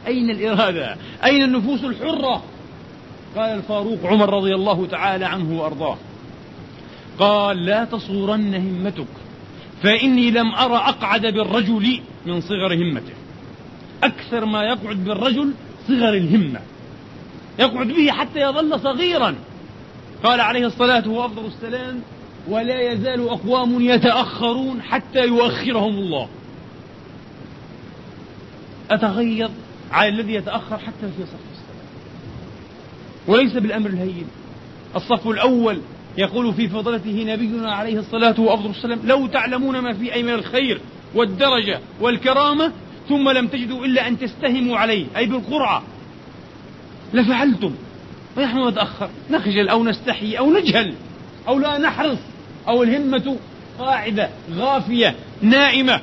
أين 0.06 0.30
الإرادة؟ 0.30 0.96
أين 1.24 1.42
النفوس 1.42 1.84
الحرة؟ 1.84 2.42
قال 3.36 3.50
الفاروق 3.50 4.06
عمر 4.06 4.34
رضي 4.34 4.54
الله 4.54 4.86
تعالى 4.86 5.24
عنه 5.24 5.60
وأرضاه. 5.60 5.96
قال 7.18 7.64
لا 7.64 7.84
تصورن 7.84 8.54
همتك 8.54 9.06
فإني 9.82 10.30
لم 10.30 10.54
أرى 10.54 10.76
أقعد 10.76 11.26
بالرجل 11.26 12.00
من 12.26 12.40
صغر 12.40 12.74
همته. 12.74 13.14
أكثر 14.02 14.44
ما 14.44 14.62
يقعد 14.62 15.04
بالرجل 15.04 15.52
صغر 15.88 16.14
الهمة. 16.14 16.60
يقعد 17.58 17.86
به 17.86 18.10
حتى 18.10 18.40
يظل 18.40 18.80
صغيرا. 18.80 19.34
قال 20.24 20.40
عليه 20.40 20.66
الصلاة 20.66 21.08
وأفضل 21.08 21.46
السلام 21.46 22.00
ولا 22.48 22.92
يزال 22.92 23.28
أقوام 23.28 23.80
يتأخرون 23.80 24.82
حتى 24.82 25.26
يؤخرهم 25.26 25.94
الله. 25.94 26.28
أتغيظ 28.90 29.50
على 29.92 30.08
الذي 30.08 30.34
يتأخر 30.34 30.78
حتى 30.78 31.00
في 31.00 31.22
صف 31.22 31.34
الصلاة 31.52 31.82
وليس 33.26 33.52
بالأمر 33.52 33.90
الهين. 33.90 34.26
الصف 34.96 35.28
الأول 35.28 35.80
يقول 36.18 36.54
في 36.54 36.68
فضلته 36.68 37.24
نبينا 37.26 37.74
عليه 37.74 37.98
الصلاة 37.98 38.40
وأفضل 38.40 38.70
السلام 38.70 39.00
لو 39.04 39.26
تعلمون 39.26 39.78
ما 39.78 39.92
في 39.92 40.14
أي 40.14 40.22
من 40.22 40.32
الخير 40.32 40.80
والدرجة 41.14 41.80
والكرامة 42.00 42.72
ثم 43.08 43.30
لم 43.30 43.46
تجدوا 43.46 43.84
إلا 43.84 44.08
أن 44.08 44.18
تستهموا 44.18 44.78
عليه 44.78 45.06
أي 45.16 45.26
بالقرعة. 45.26 45.82
لفعلتم. 47.14 47.74
ونحن 48.36 48.68
نتأخر. 48.68 49.10
نخجل 49.30 49.68
أو 49.68 49.84
نستحي 49.84 50.34
أو 50.34 50.52
نجهل 50.52 50.94
أو 51.48 51.58
لا 51.58 51.78
نحرص. 51.78 52.18
أو 52.68 52.82
الهمة 52.82 53.36
قاعدة 53.78 54.30
غافية 54.54 55.14
نائمة. 55.42 56.00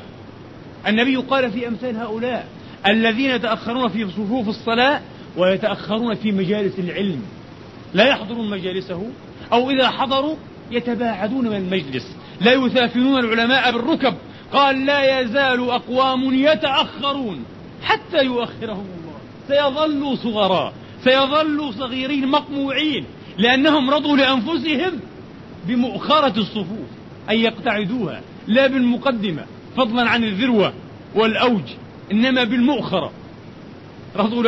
النبي 0.88 1.16
قال 1.16 1.52
في 1.52 1.68
أمثال 1.68 1.98
هؤلاء 1.98 2.48
الذين 2.88 3.30
يتأخرون 3.30 3.90
في 3.90 4.08
صفوف 4.08 4.50
الصلاة 4.50 5.02
ويتأخرون 5.38 6.16
في 6.16 6.32
مجالس 6.32 6.80
العلم. 6.80 7.22
لا 7.94 8.08
يحضرون 8.08 8.50
مجالسه 8.50 9.04
أو 9.54 9.70
إذا 9.70 9.90
حضروا 9.90 10.36
يتباعدون 10.72 11.48
من 11.48 11.56
المجلس. 11.56 12.16
لا 12.42 12.54
يثافنون 12.54 13.20
العلماء 13.20 13.72
بالركب. 13.72 14.14
قال 14.54 14.86
لا 14.86 15.20
يزال 15.20 15.70
أقوام 15.70 16.34
يتأخرون 16.34 17.44
حتى 17.84 18.24
يؤخرهم 18.26 18.86
الله. 19.00 19.20
سيظلوا 19.48 20.16
صغراء 20.16 20.74
سيظلوا 21.04 21.72
صغيرين 21.72 22.28
مقموعين 22.28 23.06
لأنهم 23.38 23.90
رضوا 23.90 24.18
لأنفسهم 24.18 25.00
بمؤخرة 25.68 26.38
الصفوف 26.38 26.88
أن 27.30 27.38
يقتعدوها 27.38 28.22
لا 28.48 28.68
بالمقدمة 28.68 29.46
فضلا 29.78 30.10
عن 30.10 30.24
الذروة 30.24 30.74
والأوج. 31.16 31.64
إنما 32.12 32.44
بالمؤخرة. 32.44 33.12
رضوا 34.16 34.44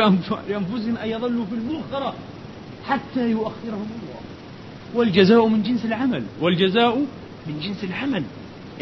لأنفسهم 0.48 0.96
أن 0.96 1.08
يظلوا 1.08 1.44
في 1.44 1.54
المؤخرة 1.54 2.14
حتى 2.88 3.30
يؤخرهم 3.30 3.88
الله. 4.02 4.20
والجزاء 4.94 5.46
من 5.46 5.62
جنس 5.62 5.84
العمل. 5.84 6.22
والجزاء 6.40 6.98
من 7.46 7.60
جنس 7.60 7.84
العمل. 7.84 8.22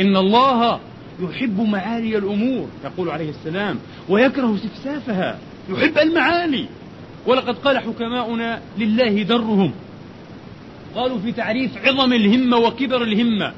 إن 0.01 0.17
الله 0.17 0.81
يحب 1.23 1.61
معالي 1.61 2.19
الأمور 2.19 2.69
يقول 2.85 3.11
عليه 3.11 3.31
السلام 3.31 3.79
ويكره 4.09 4.57
سفسافها 4.57 5.39
يحب 5.69 5.99
المعالي. 5.99 6.67
ولقد 7.27 7.55
قال 7.55 7.79
حكماؤنا 7.79 8.61
لله 8.79 9.23
درهم. 9.23 9.73
قالوا 10.95 11.19
في 11.19 11.33
تعريف 11.33 11.87
عظم 11.87 12.13
الهمة 12.13 12.57
وكبر 12.57 13.03
الهمة. 13.03 13.53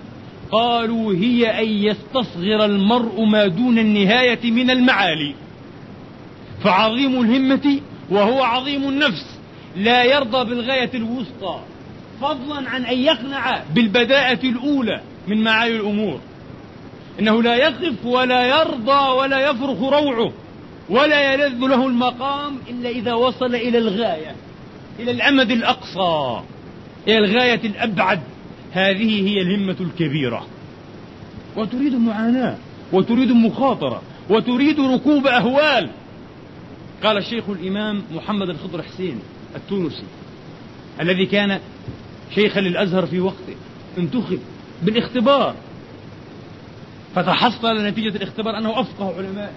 قالوا 0.52 1.14
هي 1.14 1.60
أن 1.60 1.68
يستصغر 1.68 2.64
المرء 2.64 3.24
ما 3.24 3.46
دون 3.46 3.78
النهاية 3.78 4.50
من 4.50 4.70
المعالي. 4.70 5.34
فعظيم 6.64 7.20
الهمة 7.20 7.80
وهو 8.10 8.42
عظيم 8.42 8.88
النفس 8.88 9.38
لا 9.76 10.04
يرضى 10.04 10.50
بالغاية 10.50 10.90
الوسطى 10.94 11.60
فضلا 12.20 12.70
عن 12.70 12.84
أن 12.84 12.98
يقنع 12.98 13.62
بالبداءة 13.74 14.46
الأولى 14.46 15.00
من 15.28 15.44
معالي 15.44 15.76
الأمور. 15.76 16.20
إنه 17.20 17.42
لا 17.42 17.54
يقف 17.54 18.04
ولا 18.04 18.46
يرضى 18.46 19.10
ولا 19.10 19.50
يفرخ 19.50 19.82
روعه 19.82 20.32
ولا 20.90 21.34
يلذ 21.34 21.58
له 21.58 21.86
المقام 21.86 22.58
إلا 22.70 22.88
إذا 22.88 23.14
وصل 23.14 23.54
إلى 23.54 23.78
الغاية 23.78 24.36
إلى 24.98 25.10
الأمد 25.10 25.50
الأقصى 25.50 26.42
إلى 27.08 27.18
الغاية 27.18 27.60
الأبعد. 27.64 28.20
هذه 28.72 29.28
هي 29.28 29.42
الهمة 29.42 29.76
الكبيرة. 29.80 30.46
وتريد 31.56 31.94
معاناة 31.94 32.56
وتريد 32.92 33.32
مخاطرة 33.32 34.02
وتريد 34.30 34.80
ركوب 34.80 35.26
أهوال. 35.26 35.90
قال 37.02 37.16
الشيخ 37.16 37.48
الإمام 37.48 38.02
محمد 38.14 38.48
الخضر 38.48 38.82
حسين 38.82 39.18
التونسي 39.56 40.04
الذي 41.00 41.26
كان 41.26 41.60
شيخا 42.34 42.60
للأزهر 42.60 43.06
في 43.06 43.20
وقته 43.20 43.54
انتخب 43.98 44.38
بالاختبار. 44.82 45.54
فتحصل 47.14 47.86
نتيجة 47.86 48.16
الاختبار 48.16 48.58
أنه 48.58 48.80
أفقه 48.80 49.14
علماء 49.16 49.54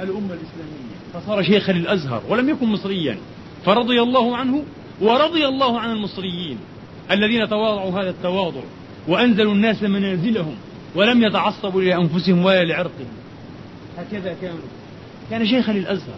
الأمة 0.00 0.34
الإسلامية. 0.34 0.94
فصار 1.14 1.42
شيخا 1.42 1.72
للأزهر 1.72 2.22
ولم 2.28 2.48
يكن 2.48 2.66
مصريا. 2.66 3.18
فرضي 3.64 4.02
الله 4.02 4.36
عنه 4.36 4.64
ورضي 5.00 5.46
الله 5.46 5.80
عن 5.80 5.90
المصريين. 5.90 6.58
الذين 7.10 7.48
تواضعوا 7.48 8.00
هذا 8.00 8.10
التواضع 8.10 8.60
وأنزلوا 9.08 9.52
الناس 9.52 9.82
منازلهم 9.82 10.54
ولم 10.94 11.24
يتعصبوا 11.24 11.82
لأنفسهم 11.82 12.44
ولا 12.44 12.64
لعرقهم. 12.64 13.06
هكذا 13.98 14.36
كانوا. 14.40 14.58
كان 15.30 15.46
شيخا 15.46 15.72
للأزهر 15.72 16.16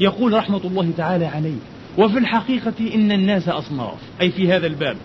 يقول 0.00 0.32
رحمة 0.32 0.60
الله 0.64 0.90
تعالى 0.96 1.26
عليه 1.26 1.56
وفي 1.98 2.18
الحقيقة 2.18 2.94
إن 2.94 3.12
الناس 3.12 3.48
أصناف 3.48 3.98
أي 4.20 4.30
في 4.30 4.52
هذا 4.52 4.66
الباب. 4.66 4.96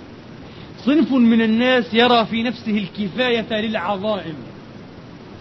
صنف 0.85 1.11
من 1.11 1.41
الناس 1.41 1.93
يرى 1.93 2.25
في 2.25 2.43
نفسه 2.43 2.77
الكفاية 2.77 3.61
للعظائم 3.61 4.35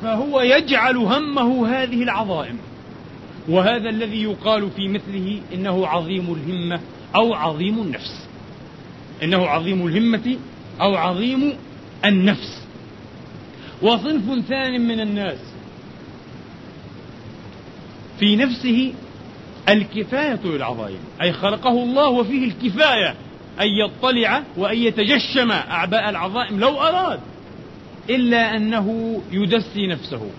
فهو 0.02 0.40
يجعل 0.40 0.96
همه 0.96 1.68
هذه 1.68 2.02
العظائم. 2.02 2.58
وهذا 3.48 3.88
الذي 3.88 4.22
يقال 4.22 4.70
في 4.70 4.88
مثله 4.88 5.40
إنه 5.54 5.86
عظيم 5.86 6.34
الهمة 6.34 6.80
أو 7.16 7.34
عظيم 7.34 7.82
النفس. 7.82 8.28
إنه 9.22 9.46
عظيم 9.46 9.86
الهمة 9.86 10.36
أو 10.80 10.96
عظيم 10.96 11.52
النفس. 12.04 12.62
وصنف 13.82 14.46
ثان 14.48 14.80
من 14.80 15.00
الناس 15.00 15.38
في 18.18 18.36
نفسه 18.36 18.94
الكفاية 19.68 20.40
للعظائم 20.44 20.98
أي 21.22 21.32
خلقه 21.32 21.82
الله 21.82 22.08
وفيه 22.08 22.44
الكفاية 22.44 23.14
أن 23.60 23.66
يطلع 23.68 24.42
وأن 24.56 24.78
يتجشم 24.78 25.50
أعباء 25.50 26.10
العظائم 26.10 26.60
لو 26.60 26.80
أراد 26.80 27.20
إلا 28.10 28.56
أنه 28.56 29.20
يدسي 29.32 29.86
نفسه 29.86 30.30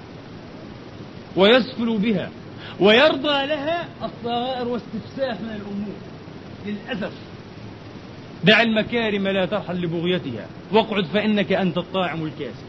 ويسفل 1.35 1.97
بها 1.97 2.29
ويرضى 2.79 3.45
لها 3.45 3.87
الصغائر 4.03 4.67
واستفساف 4.67 5.41
من 5.41 5.61
الأمور. 5.61 5.95
للأسف 6.65 7.13
دع 8.43 8.61
المكارم 8.61 9.27
لا 9.27 9.45
ترحل 9.45 9.81
لبغيتها. 9.81 10.47
واقعد 10.71 11.05
فإنك 11.05 11.51
أنت 11.53 11.77
الطاعم 11.77 12.25
الكاسي 12.25 12.65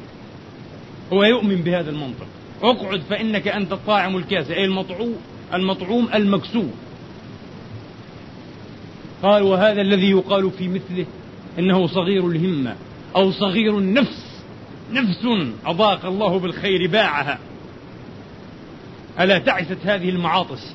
هو 1.12 1.24
يؤمن 1.24 1.56
بهذا 1.56 1.90
المنطق. 1.90 2.26
اقعد 2.62 3.00
فإنك 3.00 3.48
أنت 3.48 3.72
الطاعم 3.72 4.16
الكاسي 4.16 4.54
أي 4.54 4.64
المطعوم 4.64 5.16
المطعوم 5.54 6.08
المكسور. 6.14 6.70
قال 9.22 9.42
وهذا 9.42 9.80
الذي 9.80 10.10
يقال 10.10 10.50
في 10.50 10.68
مثله 10.68 11.06
إنه 11.58 11.86
صغير 11.86 12.26
الهمة 12.26 12.76
أو 13.16 13.30
صغير 13.30 13.78
النفس. 13.78 14.42
نفس 14.92 15.26
أضاق 15.66 16.06
الله 16.06 16.38
بالخير 16.38 16.90
باعها. 16.90 17.38
ألا 19.20 19.38
تعست 19.38 19.78
هذه 19.84 20.08
المعاطس؟ 20.08 20.74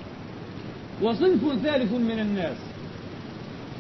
وصنف 1.02 1.42
ثالث 1.64 1.92
من 1.94 2.20
الناس. 2.20 2.58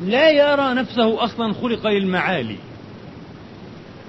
لا 0.05 0.29
يرى 0.29 0.73
نفسه 0.73 1.23
أصلا 1.23 1.53
خلق 1.53 1.88
للمعالي 1.88 2.57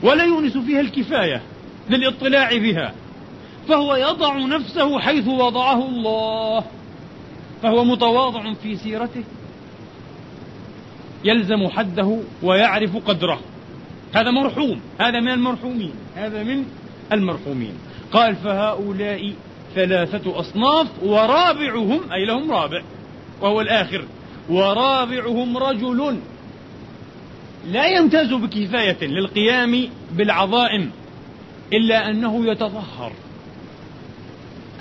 ولا 0.02 0.24
يونس 0.24 0.56
فيها 0.56 0.80
الكفاية 0.80 1.42
للاطلاع 1.90 2.56
بها 2.56 2.94
فهو 3.68 3.96
يضع 3.96 4.38
نفسه 4.38 4.98
حيث 4.98 5.28
وضعه 5.28 5.88
الله 5.88 6.64
فهو 7.62 7.84
متواضع 7.84 8.54
في 8.54 8.76
سيرته 8.76 9.24
يلزم 11.24 11.68
حده 11.68 12.18
ويعرف 12.42 12.96
قدره. 12.96 13.40
هذا 14.14 14.30
مرحوم 14.30 14.80
هذا 15.00 15.20
من 15.20 15.28
المرحومين 15.28 15.92
هذا 16.16 16.42
من 16.42 16.64
المرحومين. 17.12 17.74
قال 18.12 18.36
فهؤلاء 18.36 19.32
ثلاثة 19.74 20.40
أصناف 20.40 20.86
ورابعهم 21.02 22.12
أي 22.12 22.24
لهم 22.24 22.52
رابع 22.52 22.82
وهو 23.40 23.60
الآخر. 23.60 24.04
ورابعهم 24.50 25.56
رجل 25.58 26.18
لا 27.68 27.86
يمتاز 27.86 28.32
بكفاية 28.32 29.06
للقيام 29.06 29.88
بالعظائم 30.12 30.90
إلا 31.72 32.10
أنه 32.10 32.46
يتظهر 32.46 33.12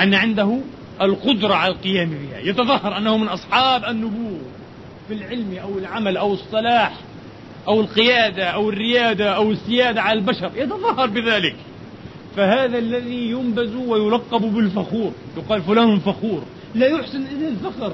أن 0.02 0.14
عنده 0.14 0.60
القدرة 1.02 1.54
على 1.54 1.74
القيام 1.74 2.10
بها. 2.10 2.40
يتظهر 2.40 2.98
أنه 2.98 3.18
من 3.18 3.28
أصحاب 3.28 3.84
النبوة 3.84 4.40
في 5.08 5.14
العلم 5.14 5.58
أو 5.64 5.78
العمل 5.78 6.18
أو 6.18 6.34
الصلاح 6.34 6.94
أو 7.68 7.82
القيادة 7.82 8.46
أو 8.46 8.70
الريادة 8.70 9.36
أو 9.36 9.52
السيادة 9.52 10.02
على 10.02 10.20
البشر. 10.20 10.52
يتظاهر 10.56 11.08
بذلك. 11.08 11.56
فهذا 12.36 12.78
الذي 12.78 13.32
ينبز 13.32 13.76
ويلقب 13.76 14.42
بالفخور. 14.42 15.12
يقال 15.38 15.62
فلان 15.62 16.00
فخور. 16.00 16.44
لا 16.76 16.88
يحسن 16.88 17.26
إليه 17.26 17.48
الفخر. 17.48 17.94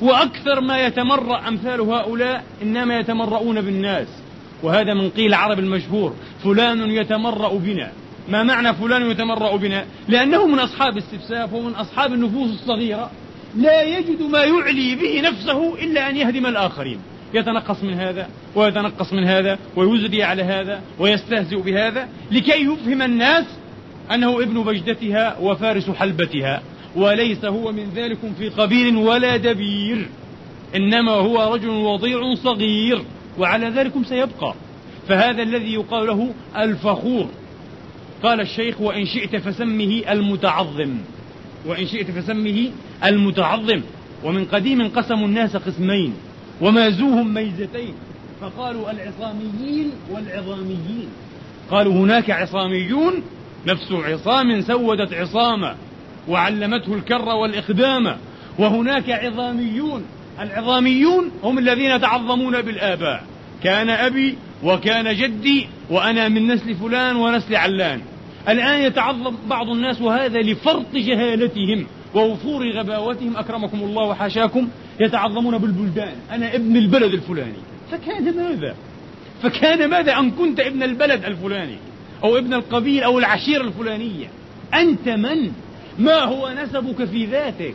وأكثر 0.00 0.60
ما 0.60 0.86
يتمرأ 0.86 1.48
أمثال 1.48 1.80
هؤلاء 1.80 2.44
إنما 2.62 2.98
يتمرؤون 2.98 3.60
بالناس. 3.60 4.08
وهذا 4.62 4.94
من 4.94 5.10
قيل 5.10 5.34
عرب 5.34 5.58
المشهور 5.58 6.14
فلان 6.44 6.90
يتمرأ 6.90 7.54
بنا. 7.54 7.92
ما 8.28 8.42
معنى 8.42 8.74
فلان 8.74 9.10
يتمرأ 9.10 9.56
بنا؟ 9.56 9.84
لأنه 10.08 10.46
من 10.46 10.58
أصحاب 10.58 10.92
الاستفساف 10.92 11.52
ومن 11.52 11.74
أصحاب 11.74 12.12
النفوس 12.12 12.50
الصغيرة. 12.50 13.10
لا 13.56 13.82
يجد 13.82 14.22
ما 14.22 14.44
يعلي 14.44 14.94
به 14.96 15.20
نفسه 15.20 15.74
إلا 15.74 16.10
أن 16.10 16.16
يهدم 16.16 16.46
الآخرين. 16.46 16.98
يتنقص 17.34 17.82
من 17.82 17.94
هذا 17.94 18.28
ويتنقص 18.54 19.12
من 19.12 19.24
هذا 19.24 19.58
ويزري 19.76 20.22
على 20.22 20.42
هذا 20.42 20.80
ويستهزئ 20.98 21.56
بهذا 21.56 22.08
لكي 22.30 22.62
يفهم 22.62 23.02
الناس 23.02 23.44
أنه 24.14 24.42
ابن 24.42 24.62
بجدتها 24.62 25.38
وفارس 25.38 25.90
حلبتها. 25.90 26.62
وليس 26.96 27.44
هو 27.44 27.72
من 27.72 27.90
ذلك 27.94 28.18
في 28.38 28.48
قبيل 28.48 28.96
ولا 28.96 29.36
دبير. 29.36 30.08
إنما 30.76 31.12
هو 31.12 31.54
رجل 31.54 31.68
وضيع 31.68 32.34
صغير 32.34 33.02
وعلى 33.38 33.68
ذلك 33.68 33.92
سيبقى. 34.08 34.54
فهذا 35.08 35.42
الذي 35.42 35.74
يقال 35.74 36.06
له 36.06 36.34
الفخور. 36.56 37.26
قال 38.22 38.40
الشيخ 38.40 38.80
وإن 38.80 39.06
شئت 39.06 39.36
فسمه 39.36 40.02
المتعظم. 40.10 40.94
وإن 41.66 41.86
شئت 41.86 42.10
فسمه 42.10 42.70
المتعظم. 43.04 43.80
ومن 44.24 44.44
قديم 44.44 44.88
قسموا 44.88 45.26
الناس 45.26 45.56
قسمين. 45.56 46.14
ومازوهم 46.60 47.34
ميزتين. 47.34 47.94
فقالوا 48.40 48.90
العصاميين 48.90 49.90
والعظاميين. 50.10 51.08
قالوا 51.70 51.92
هناك 51.92 52.30
عصاميون. 52.30 53.22
نفس 53.66 53.92
عصام 53.92 54.60
سودت 54.60 55.12
عصاما 55.12 55.76
وعلمته 56.28 56.94
الكر 56.94 57.28
والإقدام. 57.28 58.16
وهناك 58.58 59.10
عظاميون. 59.10 60.04
العظاميون 60.40 61.30
هم 61.42 61.58
الذين 61.58 61.90
يتعظمون 61.90 62.62
بالآباء. 62.62 63.24
كان 63.62 63.90
أبي 63.90 64.36
وكان 64.64 65.16
جدي 65.16 65.68
وأنا 65.90 66.28
من 66.28 66.46
نسل 66.46 66.74
فلان 66.74 67.16
ونسل 67.16 67.56
علان. 67.56 68.00
الآن 68.48 68.80
يتعظم 68.80 69.34
بعض 69.48 69.68
الناس 69.70 70.00
وهذا 70.00 70.42
لفرط 70.42 70.94
جهالتهم 70.94 71.86
ووفور 72.14 72.70
غباوتهم. 72.70 73.36
أكرمكم 73.36 73.78
الله 73.78 74.02
وحاشاكم. 74.02 74.68
يتعظمون 75.00 75.58
بالبلدان. 75.58 76.14
أنا 76.32 76.54
ابن 76.54 76.76
البلد 76.76 77.12
الفلاني. 77.12 77.62
فكان 77.90 78.36
ماذا؟ 78.36 78.74
فكان 79.42 79.90
ماذا 79.90 80.18
أن 80.18 80.30
كنت 80.30 80.60
ابن 80.60 80.82
البلد 80.82 81.24
الفلاني 81.24 81.76
أو 82.24 82.38
ابن 82.38 82.54
القبيل 82.54 83.02
أو 83.02 83.18
العشيرة 83.18 83.62
الفلانية؟ 83.62 84.26
أنت 84.74 85.08
من؟ 85.08 85.52
ما 85.98 86.20
هو 86.22 86.50
نسبك 86.62 87.04
في 87.04 87.26
ذاتك؟ 87.26 87.74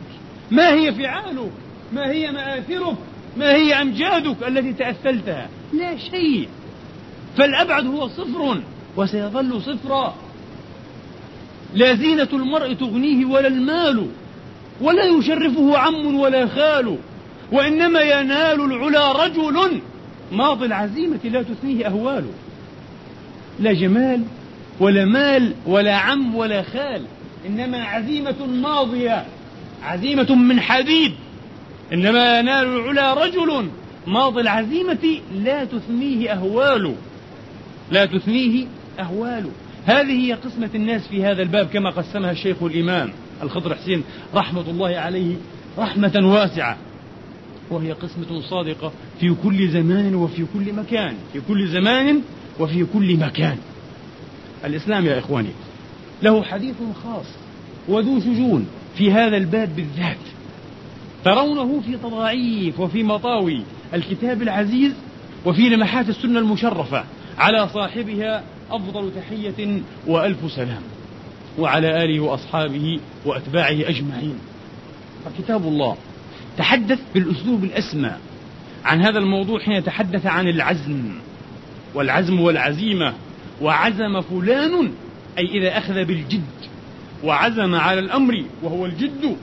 ما 0.50 0.72
هي 0.72 0.92
فعالك؟ 0.92 1.50
ما 1.92 2.10
هي 2.10 2.30
مآثرك؟ 2.30 2.96
ما 3.36 3.54
هي 3.54 3.82
أمجادك 3.82 4.36
التي 4.48 4.72
تأثلتها؟ 4.72 5.48
لا 5.72 5.96
شيء. 5.96 6.48
فالأبعد 7.36 7.86
هو 7.86 8.08
صفر 8.08 8.60
وسيظل 8.96 9.62
صفرا. 9.62 10.14
لا 11.74 11.94
زينة 11.94 12.28
المرء 12.32 12.72
تغنيه 12.72 13.24
ولا 13.24 13.48
المال 13.48 14.06
ولا 14.80 15.04
يشرفه 15.04 15.78
عم 15.78 16.14
ولا 16.18 16.46
خال 16.46 16.96
وإنما 17.52 18.00
ينال 18.00 18.60
العلا 18.60 19.24
رجل. 19.24 19.80
ماضي 20.32 20.66
العزيمة 20.66 21.20
لا 21.24 21.42
تثنيه 21.42 21.86
أهوال 21.86 22.24
لا 23.60 23.72
جمال 23.72 24.22
ولا 24.80 25.04
مال 25.04 25.54
ولا 25.66 25.96
عم 25.96 26.34
ولا 26.34 26.62
خال. 26.62 27.02
إنما 27.46 27.84
عزيمة 27.84 28.46
ماضية 28.46 29.24
عزيمة 29.82 30.34
من 30.34 30.60
حديد 30.60 31.12
إنما 31.92 32.38
ينال 32.38 32.90
العلا 32.90 33.24
رجل. 33.24 33.68
ماضي 34.06 34.40
العزيمة 34.40 35.20
لا 35.34 35.64
تثنيه 35.64 36.32
أهوال 36.32 36.94
لا 37.90 38.06
تثنيه 38.06 38.66
أهوال 39.00 39.46
هذه 39.86 40.26
هي 40.26 40.32
قسمة 40.32 40.70
الناس 40.74 41.08
في 41.08 41.24
هذا 41.24 41.42
الباب 41.42 41.66
كما 41.66 41.90
قسمها 41.90 42.30
الشيخ 42.30 42.62
الإمام 42.62 43.10
الخضر 43.42 43.74
حسين 43.74 44.02
رحمة 44.34 44.70
الله 44.70 44.96
عليه 44.98 45.34
رحمة 45.78 46.20
واسعة. 46.22 46.76
وهي 47.70 47.92
قسمة 47.92 48.40
صادقة 48.40 48.92
في 49.20 49.34
كل 49.42 49.68
زمان 49.68 50.14
وفي 50.14 50.44
كل 50.54 50.72
مكان. 50.72 51.14
في 51.32 51.40
كل 51.48 51.68
زمان 51.68 52.20
وفي 52.60 52.86
كل 52.92 53.16
مكان. 53.16 53.58
الإسلام 54.64 55.06
يا 55.06 55.18
إخواني 55.18 55.50
له 56.22 56.42
حديث 56.42 56.76
خاص 57.04 57.26
وذو 57.88 58.20
شجون 58.20 58.66
في 58.96 59.12
هذا 59.12 59.36
الباب 59.36 59.76
بالذات 59.76 60.16
ترونه 61.24 61.80
في 61.80 61.96
تضاعيف 61.96 62.80
وفي 62.80 63.02
مطاوي 63.02 63.62
الكتاب 63.94 64.42
العزيز 64.42 64.92
وفي 65.46 65.68
لمحات 65.68 66.08
السنة 66.08 66.38
المشرفة 66.38 67.04
على 67.38 67.68
صاحبها 67.68 68.42
أفضل 68.70 69.10
تحية 69.16 69.80
وألف 70.06 70.52
سلام 70.52 70.82
وعلى 71.58 72.04
آله 72.04 72.20
وأصحابه 72.20 73.00
وأتباعه 73.24 73.88
أجمعين. 73.88 74.38
فكتاب 75.24 75.62
الله 75.62 75.96
تحدث 76.58 76.98
بالأسلوب 77.14 77.64
الأسمى 77.64 78.12
عن 78.84 79.02
هذا 79.02 79.18
الموضوع 79.18 79.60
حين 79.60 79.84
تحدث 79.84 80.26
عن 80.26 80.48
العزم 80.48 81.02
والعزم 81.94 82.40
والعزيمة 82.40 83.14
وعزم 83.62 84.20
فلان 84.20 84.92
أي 85.38 85.44
إذا 85.44 85.78
أخذ 85.78 86.04
بالجد 86.04 86.42
وعزم 87.24 87.74
على 87.74 88.00
الأمر 88.00 88.44
وهو 88.62 88.86
الجد 88.86 89.36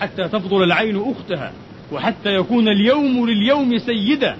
حتى 0.00 0.28
تفضل 0.28 0.62
العين 0.62 1.02
أختها 1.10 1.52
وحتى 1.92 2.34
يكون 2.34 2.68
اليوم 2.68 3.26
لليوم 3.26 3.78
سيدا. 3.78 4.36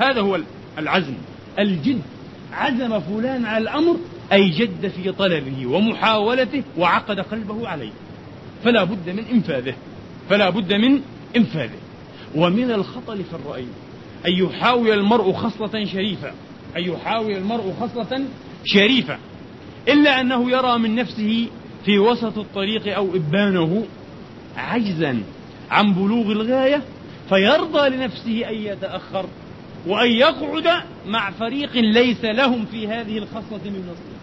هذا 0.00 0.20
هو 0.20 0.40
العزم. 0.78 1.14
الجد 1.58 2.00
عزم 2.52 3.00
فلان 3.00 3.44
على 3.44 3.62
الأمر 3.62 3.96
أي 4.32 4.50
جد 4.50 4.88
في 4.88 5.12
طلبه 5.12 5.66
ومحاولته 5.66 6.62
وعقد 6.78 7.20
قلبه 7.20 7.68
عليه. 7.68 7.92
فلا 8.64 8.84
بد 8.84 9.10
من 9.10 9.24
إنفاذه. 9.32 9.74
فلا 10.30 10.50
بد 10.50 10.72
من 10.72 11.00
إنفاذه. 11.36 11.78
ومن 12.34 12.70
الخطل 12.70 13.16
في 13.16 13.36
الرأي 13.36 13.66
أن 14.26 14.32
يحاول 14.32 14.90
المرء 14.90 15.32
خصلة 15.32 15.84
شريفة. 15.84 16.32
أن 16.76 16.82
يحاول 16.82 17.32
المرء 17.32 17.74
خصلة 17.80 18.24
شريفة. 18.64 19.18
إلا 19.88 20.20
أنه 20.20 20.50
يرى 20.50 20.78
من 20.78 20.94
نفسه 20.94 21.48
في 21.84 21.98
وسط 21.98 22.38
الطريق 22.38 22.96
أو 22.96 23.16
إبانه 23.16 23.84
عجزا 24.56 25.22
عن 25.70 25.94
بلوغ 25.94 26.32
الغاية 26.32 26.82
فيرضى 27.28 27.88
لنفسه 27.88 28.48
أن 28.48 28.54
يتأخر 28.54 29.26
وأن 29.86 30.10
يقعد 30.10 30.82
مع 31.06 31.30
فريق 31.30 31.76
ليس 31.76 32.24
لهم 32.24 32.64
في 32.64 32.88
هذه 32.88 33.18
الخصلة 33.18 33.60
من 33.64 33.82
نصيب. 33.92 34.14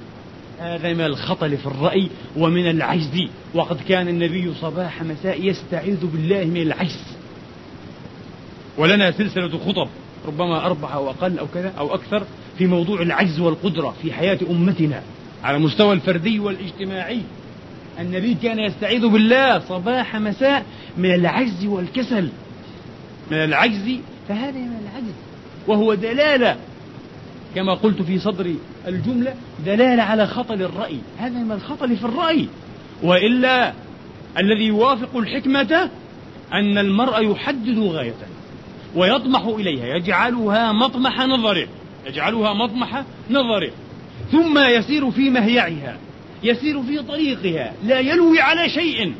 هذا 0.59 0.93
من 0.93 1.05
الخطل 1.05 1.57
في 1.57 1.65
الرأي 1.65 2.09
ومن 2.37 2.69
العجز 2.69 3.27
وقد 3.53 3.81
كان 3.89 4.07
النبي 4.07 4.53
صباح 4.61 5.03
مساء 5.03 5.45
يستعيذ 5.45 6.05
بالله 6.05 6.45
من 6.45 6.61
العجز. 6.61 7.03
ولنا 8.77 9.11
سلسلة 9.11 9.57
خطب 9.57 9.87
ربما 10.27 10.65
أربعة 10.65 10.93
أو 10.93 11.09
أقل 11.09 11.39
أو 11.39 11.47
كذا 11.53 11.73
أو 11.77 11.95
أكثر 11.95 12.23
في 12.57 12.67
موضوع 12.67 13.01
العجز 13.01 13.39
والقدرة 13.39 13.95
في 14.01 14.13
حياة 14.13 14.39
أمتنا. 14.49 15.01
على 15.43 15.57
المستوى 15.57 15.93
الفردي 15.93 16.39
والاجتماعي 16.39 17.21
النبي 17.99 18.33
كان 18.33 18.59
يستعيذ 18.59 19.07
بالله 19.07 19.59
صباح 19.59 20.15
مساء 20.15 20.65
من 20.97 21.13
العجز 21.13 21.65
والكسل. 21.65 22.29
من 23.31 23.37
العجز 23.37 23.99
فهذا 24.29 24.57
من 24.57 24.79
العجز. 24.83 25.13
وهو 25.67 25.93
دلالة 25.93 26.57
كما 27.55 27.73
قلت 27.73 28.01
في 28.01 28.19
صدر 28.19 28.53
الجملة 28.87 29.33
دلالة 29.65 30.03
على 30.03 30.27
خطل 30.27 30.61
الرأي 30.61 30.97
هذا 31.17 31.39
من 31.39 31.51
الخطل 31.51 31.97
في 31.97 32.05
الرأي. 32.05 32.47
وإلا 33.03 33.73
الذي 34.37 34.67
يوافق 34.67 35.17
الحكمة 35.17 35.89
أن 36.53 36.77
المرء 36.77 37.31
يحدد 37.31 37.79
غاية 37.79 38.13
ويطمح 38.95 39.41
إليها 39.41 39.95
يجعلها 39.95 40.71
مطمح 40.71 41.19
نظره 41.19 41.67
يجعلها 42.07 42.53
مطمح 42.53 43.03
نظره. 43.29 43.71
ثم 44.31 44.57
يسير 44.57 45.11
في 45.11 45.29
مهيعها 45.29 45.97
يسير 46.43 46.83
في 46.83 46.99
طريقها 46.99 47.73
لا 47.83 47.99
يلوي 47.99 48.41
على 48.41 48.69
شيء 48.69 49.13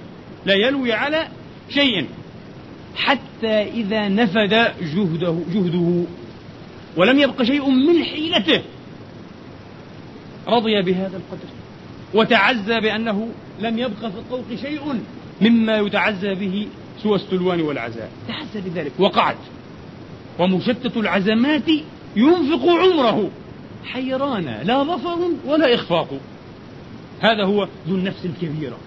لا 0.45 0.53
يلوي 0.53 0.93
على 0.93 1.27
شيء 1.69 2.05
حتى 2.95 3.47
إذا 3.47 4.07
نفد 4.07 4.71
جهده 4.81 5.37
جهده 5.53 6.03
ولم 6.97 7.19
يبق 7.19 7.43
شيء 7.43 7.69
من 7.69 8.03
حيلته. 8.03 8.61
رضي 10.47 10.81
بهذا 10.81 11.17
القدر 11.17 11.47
وتعزى 12.13 12.79
بأنه 12.79 13.29
لم 13.61 13.79
يبق 13.79 13.99
في 13.99 14.17
الطوق 14.17 14.45
شيء 14.61 14.99
مما 15.41 15.77
يتعزى 15.77 16.33
به 16.33 16.67
سوى 17.03 17.15
السلوان 17.15 17.61
والعزاء. 17.61 18.09
تعزى 18.27 18.69
بذلك. 18.69 18.91
وقعد 18.99 19.35
ومشتت 20.39 20.97
العزمات 20.97 21.69
ينفق 22.15 22.65
عمره. 22.69 23.29
حيران 23.85 24.59
لا 24.63 24.83
ظفر 24.83 25.17
ولا 25.45 25.75
إخفاق. 25.75 26.07
هذا 27.19 27.45
هو 27.45 27.67
ذو 27.87 27.95
النفس 27.95 28.25
الكبيرة. 28.25 28.77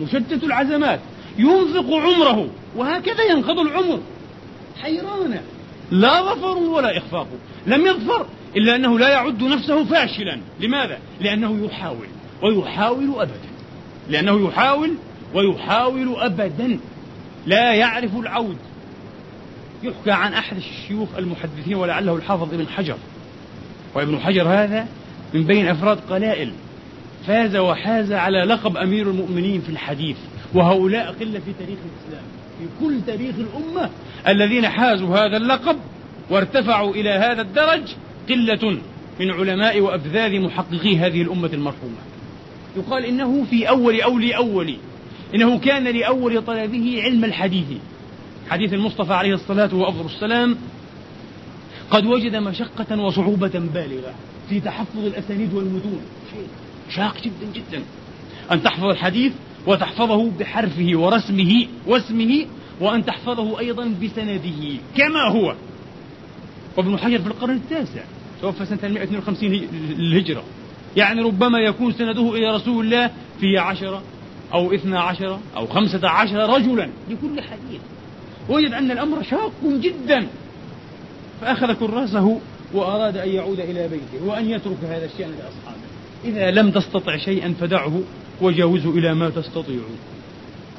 مشتت 0.00 0.44
العزمات 0.44 1.00
ينفق 1.38 1.94
عمره 1.94 2.48
وهكذا 2.76 3.22
ينقض 3.30 3.58
العمر. 3.58 4.00
حيران 4.82 5.40
لا 5.90 6.22
ظفر 6.22 6.58
ولا 6.58 6.98
إخفاق. 6.98 7.28
لم 7.66 7.86
يظفر 7.86 8.26
إلا 8.56 8.76
أنه 8.76 8.98
لا 8.98 9.08
يعد 9.08 9.42
نفسه 9.42 9.84
فاشلا. 9.84 10.40
لماذا؟ 10.60 10.98
لأنه 11.20 11.64
يحاول 11.64 12.06
ويحاول 12.42 13.14
أبدا. 13.20 13.50
لأنه 14.10 14.48
يحاول 14.48 14.94
ويحاول 15.34 16.14
أبدا. 16.16 16.78
لا 17.46 17.74
يعرف 17.74 18.16
العود. 18.16 18.56
يحكى 19.82 20.10
عن 20.10 20.32
أحد 20.32 20.56
الشيوخ 20.56 21.08
المحدثين 21.18 21.74
ولعله 21.74 22.16
الحافظ 22.16 22.54
ابن 22.54 22.68
حجر. 22.68 22.96
وابن 23.94 24.18
حجر 24.18 24.48
هذا 24.48 24.86
من 25.34 25.44
بين 25.44 25.68
أفراد 25.68 25.98
قلائل 26.10 26.52
فاز 27.26 27.56
وحاز 27.56 28.12
على 28.12 28.38
لقب 28.38 28.76
أمير 28.76 29.10
المؤمنين 29.10 29.60
في 29.60 29.68
الحديث 29.68 30.16
وهؤلاء 30.54 31.12
قلة 31.12 31.38
في 31.38 31.52
تاريخ 31.58 31.78
الإسلام 31.78 32.24
في 32.58 32.84
كل 32.84 33.00
تاريخ 33.06 33.34
الأمة 33.38 33.90
الذين 34.28 34.68
حازوا 34.68 35.16
هذا 35.16 35.36
اللقب 35.36 35.76
وارتفعوا 36.30 36.94
إلى 36.94 37.10
هذا 37.10 37.42
الدرج 37.42 37.82
قلة 38.28 38.78
من 39.20 39.30
علماء 39.30 39.80
وأفذاذ 39.80 40.40
محققي 40.40 40.98
هذه 40.98 41.22
الأمة 41.22 41.50
المرحومة. 41.52 41.96
يقال 42.76 43.04
إنه 43.04 43.44
في 43.44 43.68
أول 43.68 44.00
أولي 44.00 44.36
أولي 44.36 44.76
إنه 45.34 45.58
كان 45.58 45.84
لأول 45.84 46.42
طلبه 46.42 47.02
علم 47.02 47.24
الحديث. 47.24 47.66
حديث 48.50 48.72
المصطفى 48.72 49.12
عليه 49.12 49.34
الصلاة 49.34 49.74
وأفضل 49.74 50.06
السلام 50.06 50.56
قد 51.90 52.06
وجد 52.06 52.36
مشقة 52.36 53.00
وصعوبة 53.00 53.52
بالغة 53.74 54.14
في 54.48 54.60
تحفظ 54.60 55.04
الأسانيد 55.04 55.54
والمتون. 55.54 56.00
شيء 56.32 56.46
شاق 56.90 57.16
جدا 57.22 57.52
جدا. 57.54 57.82
أن 58.52 58.62
تحفظ 58.62 58.84
الحديث 58.84 59.32
وتحفظه 59.66 60.30
بحرفه 60.30 60.90
ورسمه 60.94 61.66
واسمه 61.86 62.46
وأن 62.80 63.04
تحفظه 63.04 63.58
أيضا 63.58 63.94
بسنده 64.02 64.78
كما 64.96 65.22
هو. 65.28 65.54
وابن 66.76 66.98
حجر 66.98 67.18
في 67.18 67.26
القرن 67.26 67.56
التاسع 67.56 68.00
توفى 68.42 68.66
سنة 68.66 68.90
152 68.90 69.68
للهجرة 69.98 70.44
يعني 70.96 71.22
ربما 71.22 71.58
يكون 71.58 71.92
سنده 71.92 72.34
إلى 72.34 72.54
رسول 72.54 72.84
الله 72.84 73.10
في 73.40 73.58
عشرة 73.58 74.02
أو 74.54 74.74
اثنا 74.74 75.00
عشر 75.00 75.38
أو 75.56 75.66
خمسة 75.66 76.08
عشر 76.08 76.36
رجلا 76.36 76.88
لكل 77.10 77.40
حديث. 77.40 77.80
وجد 78.48 78.72
أن 78.72 78.90
الأمر 78.90 79.22
شاق 79.22 79.52
جدا. 79.64 80.26
فأخذ 81.44 81.72
كراسه 81.72 82.40
وأراد 82.74 83.16
أن 83.16 83.28
يعود 83.28 83.60
إلى 83.60 83.88
بيته 83.88 84.24
وأن 84.26 84.50
يترك 84.50 84.76
هذا 84.82 85.04
الشأن 85.04 85.30
لأصحابه. 85.30 85.84
إذا 86.24 86.50
لم 86.50 86.70
تستطع 86.70 87.16
شيئا 87.16 87.54
فدعه 87.60 88.00
وجاوزه 88.40 88.90
إلى 88.90 89.14
ما 89.14 89.30
تستطيع 89.30 89.80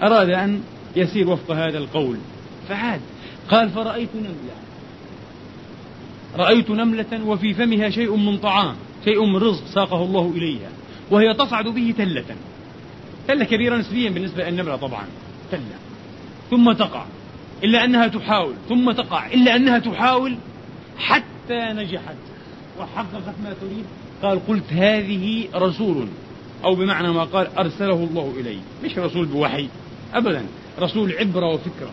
أراد 0.03 0.29
أن 0.29 0.61
يسير 0.95 1.29
وفق 1.29 1.51
هذا 1.51 1.77
القول. 1.77 2.17
فعاد 2.69 3.01
قال 3.49 3.69
فرأيت 3.69 4.09
نملة. 4.15 4.55
رأيت 6.35 6.69
نملة 6.69 7.25
وفي 7.25 7.53
فمها 7.53 7.89
شيء 7.89 8.15
من 8.15 8.37
طعام 8.37 8.75
شيء 9.05 9.25
من 9.25 9.37
رزق 9.37 9.65
ساقه 9.73 10.03
الله 10.03 10.33
إليها 10.35 10.69
وهي 11.11 11.33
تصعد 11.33 11.65
به 11.65 11.93
تلة. 11.97 12.25
تلة 13.27 13.45
كبيرة 13.45 13.77
نسبيا 13.77 14.09
بالنسبة 14.09 14.49
للنملة 14.49 14.75
طبعا 14.75 15.05
تلة. 15.51 15.77
ثم 16.51 16.71
تقع 16.71 17.05
إلا 17.63 17.85
أنها 17.85 18.07
تحاول 18.07 18.53
ثم 18.69 18.91
تقع 18.91 19.27
إلا 19.27 19.55
أنها 19.55 19.79
تحاول 19.79 20.37
حتى 20.97 21.59
نجحت. 21.73 22.15
وحققت 22.79 23.35
ما 23.43 23.53
تريد. 23.61 23.85
قال 24.23 24.47
قلت 24.47 24.73
هذه 24.73 25.47
رسول. 25.55 26.07
أو 26.63 26.75
بمعنى 26.75 27.11
ما 27.11 27.23
قال 27.23 27.47
أرسله 27.57 27.93
الله 27.93 28.33
إلي. 28.39 28.57
مش 28.83 28.97
رسول 28.97 29.25
بوحي. 29.25 29.67
أبدا. 30.13 30.45
رسول 30.79 31.13
عبرة 31.19 31.53
وفكرة. 31.53 31.91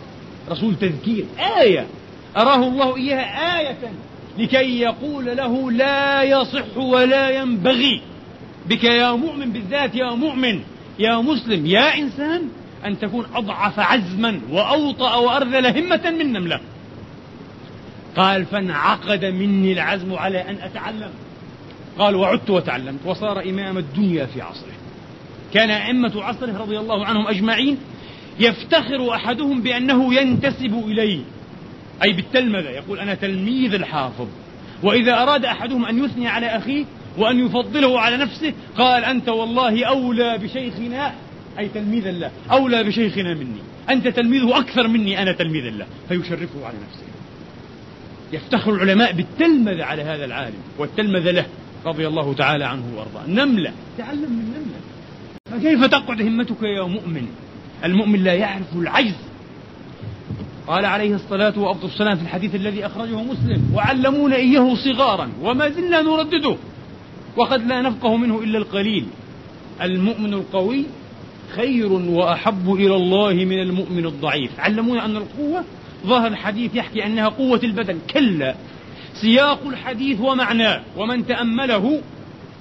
رسول 0.51 0.75
تذكير. 0.75 1.25
آية. 1.61 1.87
أراه 2.37 2.69
الله 2.69 2.97
إياها 2.97 3.61
آية. 3.61 3.93
لكي 4.39 4.81
يقول 4.81 5.37
له 5.37 5.71
لا 5.71 6.23
يصح 6.23 6.77
ولا 6.77 7.31
ينبغي. 7.31 8.01
بك 8.69 8.85
يا 8.85 9.13
مؤمن 9.13 9.53
بالذات 9.53 9.95
يا 9.95 10.11
مؤمن. 10.15 10.61
يا 10.99 11.17
مسلم 11.17 11.67
يا 11.67 11.99
إنسان. 11.99 12.49
أن 12.87 12.99
تكون 12.99 13.27
أضعف 13.35 13.81
عزما 13.81 14.41
وأوطأ 14.51 15.15
وأرذل 15.15 15.67
همة 15.67 16.11
من 16.11 16.33
نملة. 16.33 16.61
قال 18.17 18.47
فانعقد 18.47 19.25
مني 19.25 19.73
العزم 19.73 20.15
على 20.15 20.51
أن 20.51 20.57
أتعلم. 20.63 21.11
قال 21.99 22.15
وعدت 22.17 22.51
وتعلمت 22.51 23.01
وصار 23.05 23.43
إمام 23.43 23.79
الدنيا 23.79 24.27
في 24.27 24.43
عصره. 24.43 24.73
كان 25.55 25.71
أئمة 25.71 26.23
عصره 26.23 26.59
رضي 26.59 26.79
الله 26.79 27.07
عنهم 27.07 27.27
أجمعين 27.27 27.79
يفتخر 28.41 29.15
أحدهم 29.15 29.63
بأنه 29.63 30.15
ينتسب 30.15 30.85
إليه. 30.87 31.21
أي 32.03 32.13
بالتلمذة 32.13 32.69
يقول 32.69 32.99
أنا 32.99 33.15
تلميذ 33.15 33.75
الحافظ. 33.75 34.27
وإذا 34.83 35.23
أراد 35.23 35.45
أحدهم 35.45 35.85
أن 35.85 36.05
يثني 36.05 36.29
على 36.29 36.47
أخيه 36.47 36.85
وأن 37.19 37.47
يفضله 37.47 38.01
على 38.01 38.17
نفسه 38.17 38.53
قال 38.79 39.05
أنت 39.05 39.29
والله 39.29 39.85
أولى 39.85 40.39
بشيخنا 40.39 41.15
أي 41.59 41.69
تلميذا 41.69 42.11
له 42.11 42.31
أولى 42.51 42.85
بشيخنا 42.85 43.35
مني. 43.35 43.61
أنت 43.91 44.09
تلميذه 44.09 44.59
أكثر 44.59 44.89
مني 44.89 45.23
أنا 45.23 45.33
تلميذا 45.33 45.71
له. 45.71 45.87
فيشرفه 46.09 46.67
على 46.67 46.77
نفسه. 46.89 47.12
يفتخر 48.33 48.75
العلماء 48.75 49.13
بالتلمذة 49.13 49.85
على 49.85 50.03
هذا 50.03 50.25
العالم 50.25 50.59
والتلمذة 50.79 51.31
له 51.31 51.47
رضي 51.87 52.07
الله 52.07 52.35
تعالى 52.35 52.65
عنه 52.65 52.83
وأرضاه. 52.97 53.27
نملة 53.29 53.73
تعلم 53.99 54.21
من 54.21 54.55
نملة. 54.55 54.81
فكيف 55.51 55.85
تقعد 55.85 56.23
همتك 56.23 56.63
يا 56.63 56.83
مؤمن؟ 56.83 57.27
المؤمن 57.85 58.25
لا 58.25 58.35
يعرف 58.35 58.77
العجز. 58.77 59.17
قال 60.67 60.85
عليه 60.85 61.15
الصلاة 61.15 61.59
وأفضل 61.59 61.89
السلام 61.89 62.17
في 62.17 62.23
الحديث 62.23 62.55
الذي 62.55 62.87
أخرجه 62.87 63.23
مسلم 63.23 63.75
وعلمونا 63.75 64.37
إياه 64.37 64.75
صغارا 64.75 65.31
وما 65.43 65.69
زلنا 65.69 66.03
نردده 66.03 66.57
وقد 67.37 67.67
لا 67.67 67.83
نفقه 67.83 68.17
منه 68.17 68.39
إلا 68.39 68.59
القليل. 68.59 69.07
المؤمن 69.83 70.35
القوي 70.35 70.85
خير 71.57 71.93
وأحب 71.93 72.73
إلى 72.73 72.97
الله 72.97 73.33
من 73.33 73.63
المؤمن 73.63 74.07
الضعيف. 74.07 74.61
علمونا 74.61 75.05
أن 75.05 75.17
القوة 75.17 75.65
ظاهر 76.07 76.27
الحديث 76.27 76.75
يحكي 76.75 77.07
أنها 77.07 77.29
قوة 77.29 77.61
البدن. 77.65 77.99
كلا. 78.11 78.55
سياق 79.15 79.67
الحديث 79.67 80.21
ومعناه 80.21 80.81
ومن 80.97 81.27
تأمله 81.27 82.01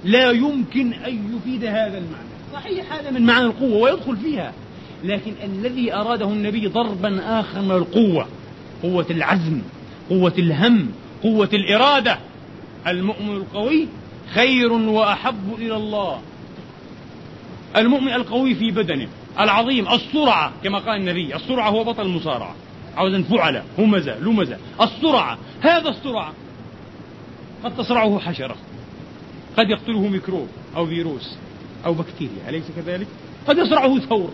لا 0.06 0.32
يمكن 0.32 0.93
أن 0.93 1.36
يفيد 1.36 1.65
هذا 1.65 1.97
المعنى. 1.97 2.32
صحيح 2.54 2.93
هذا 2.93 3.12
من 3.12 3.25
معنى 3.25 3.45
القوة 3.45 3.77
ويدخل 3.77 4.17
فيها. 4.17 4.54
لكن 5.04 5.34
الذي 5.43 5.93
أراده 5.93 6.25
النبي 6.25 6.67
ضربا 6.67 7.39
آخر 7.39 7.62
من 7.62 7.71
القوة 7.71 8.27
قوة 8.84 9.06
العزم 9.10 9.62
قوة 10.10 10.34
الهم 10.38 10.91
قوة 11.23 11.49
الإرادة. 11.54 12.19
المؤمن 12.88 13.36
القوي 13.36 13.88
خير 14.34 14.71
وأحب 14.71 15.56
إلى 15.58 15.75
الله. 15.75 16.21
المؤمن 17.75 18.13
القوي 18.13 18.56
في 18.56 18.71
بدنه. 18.71 19.08
العظيم 19.39 19.88
السرعة 19.88 20.51
كما 20.63 20.80
قال 20.80 20.99
النبي 20.99 21.36
السرعة 21.36 21.69
هو 21.69 21.84
بطل 21.84 22.06
المصارعة. 22.06 22.56
عاوزا 22.97 23.23
فعل 23.23 23.63
همزة 23.77 24.19
لمزة 24.19 24.58
السرعة 24.82 25.38
هذا 25.62 25.89
السرعة 25.89 26.34
قد 27.63 27.77
تصرعه 27.77 28.19
حشرة 28.19 28.56
قد 29.58 29.69
يقتله 29.69 30.08
ميكروب 30.08 30.47
أو 30.75 30.86
فيروس 30.86 31.36
أو 31.86 31.93
بكتيريا 31.93 32.49
أليس 32.49 32.63
كذلك؟ 32.75 33.08
قد 33.47 33.58
يصرعه 33.58 33.99
ثور 33.99 34.32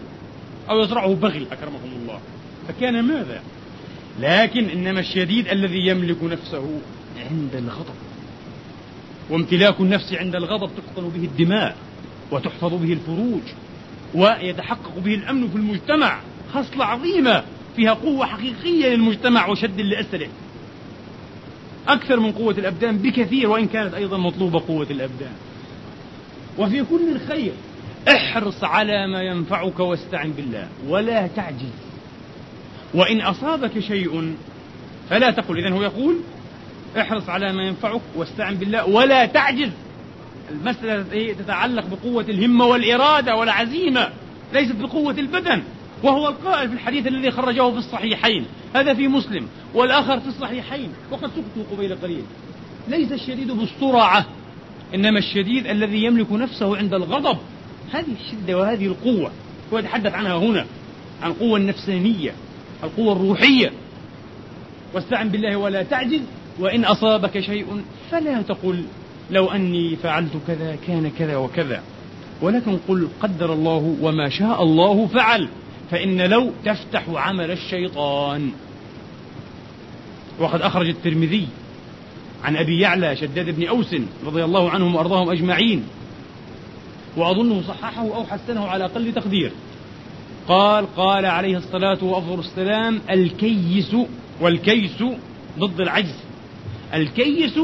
أو 0.69 0.79
يصرعه 0.79 1.13
بغل 1.13 1.47
أكرمكم 1.51 1.89
الله. 2.01 2.19
فكان 2.67 3.03
ماذا؟ 3.03 3.41
لكن 4.19 4.69
إنما 4.69 4.99
الشديد 4.99 5.47
الذي 5.47 5.87
يملك 5.87 6.23
نفسه 6.23 6.79
عند 7.29 7.55
الغضب. 7.55 7.95
وامتلاك 9.29 9.79
النفس 9.79 10.13
عند 10.13 10.35
الغضب 10.35 10.69
تقتل 10.75 11.09
به 11.09 11.25
الدماء 11.25 11.75
وتحفظ 12.31 12.73
به 12.73 12.93
الفروج 12.93 13.41
ويتحقق 14.15 14.99
به 14.99 15.15
الأمن 15.15 15.49
في 15.49 15.55
المجتمع. 15.55 16.19
خصلة 16.53 16.85
عظيمة. 16.85 17.43
فيها 17.77 17.93
قوة 17.93 18.25
حقيقية 18.25 18.87
للمجتمع 18.87 19.47
وشد 19.47 19.81
لأسره 19.81 20.27
أكثر 21.87 22.19
من 22.19 22.31
قوة 22.31 22.53
الأبدان 22.57 22.97
بكثير 22.97 23.49
وإن 23.49 23.67
كانت 23.67 23.93
أيضا 23.93 24.17
مطلوبة 24.17 24.59
قوة 24.67 24.87
الأبدان. 24.89 25.31
وفي 26.57 26.83
كل 26.83 27.19
خير 27.27 27.51
احرص 28.07 28.63
على 28.63 29.07
ما 29.07 29.21
ينفعك 29.21 29.79
واستعن 29.79 30.31
بالله 30.31 30.67
ولا 30.87 31.27
تعجز. 31.27 31.73
وإن 32.93 33.21
أصابك 33.21 33.79
شيء 33.79 34.35
فلا 35.09 35.31
تقل. 35.31 35.57
إذن 35.57 35.73
هو 35.73 35.83
يقول 35.83 36.15
احرص 36.99 37.29
على 37.29 37.53
ما 37.53 37.63
ينفعك 37.63 38.01
واستعن 38.15 38.55
بالله 38.55 38.85
ولا 38.85 39.25
تعجز. 39.25 39.71
المسألة 40.51 41.33
تتعلق 41.33 41.85
بقوة 41.85 42.25
الهمة 42.29 42.65
والإرادة 42.65 43.35
والعزيمة 43.35 44.09
ليست 44.53 44.75
بقوة 44.75 45.15
البدن. 45.17 45.63
وهو 46.03 46.27
القائل 46.27 46.69
في 46.69 46.75
الحديث 46.75 47.07
الذي 47.07 47.31
خرجه 47.31 47.71
في 47.71 47.77
الصحيحين. 47.77 48.45
هذا 48.75 48.93
في 48.93 49.07
مسلم 49.07 49.47
والآخر 49.73 50.19
في 50.19 50.27
الصحيحين. 50.27 50.89
وقد 51.11 51.29
سكتوا 51.29 51.75
قبيل 51.75 51.95
قليل. 51.95 52.23
ليس 52.87 53.11
الشديد 53.11 53.51
بالسرعة 53.51 54.25
إنما 54.95 55.19
الشديد 55.19 55.67
الذي 55.67 56.03
يملك 56.03 56.31
نفسه 56.31 56.77
عند 56.77 56.93
الغضب. 56.93 57.37
هذه 57.91 58.05
الشدة 58.21 58.57
وهذه 58.57 58.85
القوة. 58.85 59.31
هو 59.73 59.77
يتحدث 59.77 60.13
عنها 60.13 60.35
هنا 60.35 60.65
عن 61.21 61.31
القوة 61.31 61.57
النفسانية 61.57 62.33
القوة 62.83 63.13
الروحية. 63.13 63.71
واستعن 64.93 65.29
بالله 65.29 65.55
ولا 65.55 65.83
تعجز 65.83 66.21
وإن 66.59 66.85
أصابك 66.85 67.39
شيء 67.39 67.81
فلا 68.11 68.41
تقل. 68.41 68.83
لو 69.31 69.47
أني 69.51 69.95
فعلت 69.95 70.31
كذا 70.47 70.77
كان 70.87 71.11
كذا 71.19 71.37
وكذا. 71.37 71.83
ولكن 72.41 72.77
قل 72.87 73.07
قدر 73.21 73.53
الله 73.53 73.95
وما 74.01 74.29
شاء 74.29 74.63
الله 74.63 75.07
فعل. 75.07 75.49
فإن 75.91 76.21
لو 76.21 76.51
تفتح 76.65 77.03
عمل 77.09 77.51
الشيطان. 77.51 78.51
وقد 80.39 80.61
أخرج 80.61 80.89
الترمذي 80.89 81.47
عن 82.43 82.57
أبي 82.57 82.79
يعلى 82.79 83.15
شداد 83.15 83.55
بن 83.55 83.67
أوس 83.67 83.95
رضي 84.25 84.43
الله 84.43 84.69
عنهم 84.69 84.95
وأرضاهم 84.95 85.29
أجمعين. 85.29 85.83
وأظنه 87.17 87.61
صححه 87.67 88.15
أو 88.15 88.23
حسنه 88.23 88.67
على 88.67 88.85
أقل 88.85 89.13
تقدير. 89.13 89.51
قال 90.47 90.95
قال 90.95 91.25
عليه 91.25 91.57
الصلاة 91.57 92.03
وأفضل 92.03 92.39
السلام 92.39 93.01
الكيس 93.09 93.95
والكيس 94.41 95.03
ضد 95.59 95.81
العجز. 95.81 96.15
الكيس 96.93 97.59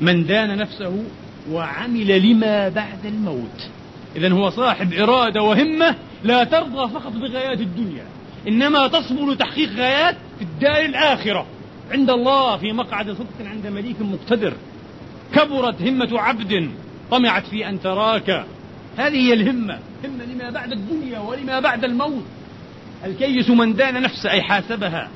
من 0.00 0.26
دان 0.26 0.58
نفسه 0.58 1.04
وعمل 1.50 2.30
لما 2.30 2.68
بعد 2.68 3.06
الموت. 3.06 3.68
إذا 4.16 4.32
هو 4.32 4.50
صاحب 4.50 4.92
إرادة 4.92 5.42
وهمة 5.42 5.94
لا 6.24 6.44
ترضى 6.44 6.92
فقط 6.92 7.12
بغايات 7.12 7.60
الدنيا 7.60 8.04
إنما 8.48 8.86
تصبر 8.86 9.30
لتحقيق 9.30 9.70
غايات 9.76 10.16
في 10.38 10.44
الدار 10.44 10.84
الآخرة. 10.84 11.46
عند 11.90 12.10
الله 12.10 12.56
في 12.56 12.72
مقعد 12.72 13.10
صدق 13.10 13.46
عند 13.46 13.66
مليك 13.66 13.96
مقتدر. 14.00 14.52
كبرت 15.34 15.82
همة 15.82 16.20
عبد 16.20 16.70
طمعت 17.10 17.46
في 17.46 17.68
أن 17.68 17.80
تراك. 17.80 18.44
هذه 18.96 19.16
هي 19.16 19.32
الهمة 19.32 19.78
همة 20.04 20.24
لما 20.24 20.50
بعد 20.50 20.72
الدنيا 20.72 21.18
ولما 21.18 21.60
بعد 21.60 21.84
الموت. 21.84 22.24
الكيس 23.04 23.50
من 23.50 23.74
دان 23.74 24.02
نفسه 24.02 24.30
أي 24.30 24.42
حاسبها. 24.42 25.08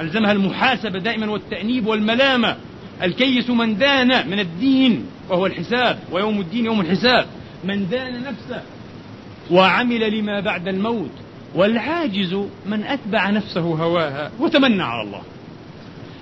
ألزمها 0.00 0.32
المحاسبة 0.32 0.98
دائما 0.98 1.30
والتأنيب 1.30 1.86
والملامة. 1.86 2.56
الكيس 3.02 3.50
من 3.50 3.78
دان 3.78 4.30
من 4.30 4.38
الدين 4.38 5.06
وهو 5.28 5.46
الحساب 5.46 5.98
ويوم 6.12 6.40
الدين 6.40 6.64
يوم 6.64 6.80
الحساب. 6.80 7.26
من 7.64 7.88
دان 7.88 8.22
نفسه 8.22 8.62
وعمل 9.50 10.18
لما 10.18 10.40
بعد 10.40 10.68
الموت 10.68 11.10
والعاجز 11.54 12.34
من 12.66 12.84
أتبع 12.84 13.30
نفسه 13.30 13.60
هواها 13.60 14.30
وتمنى 14.40 14.82
على 14.82 15.02
الله. 15.02 15.22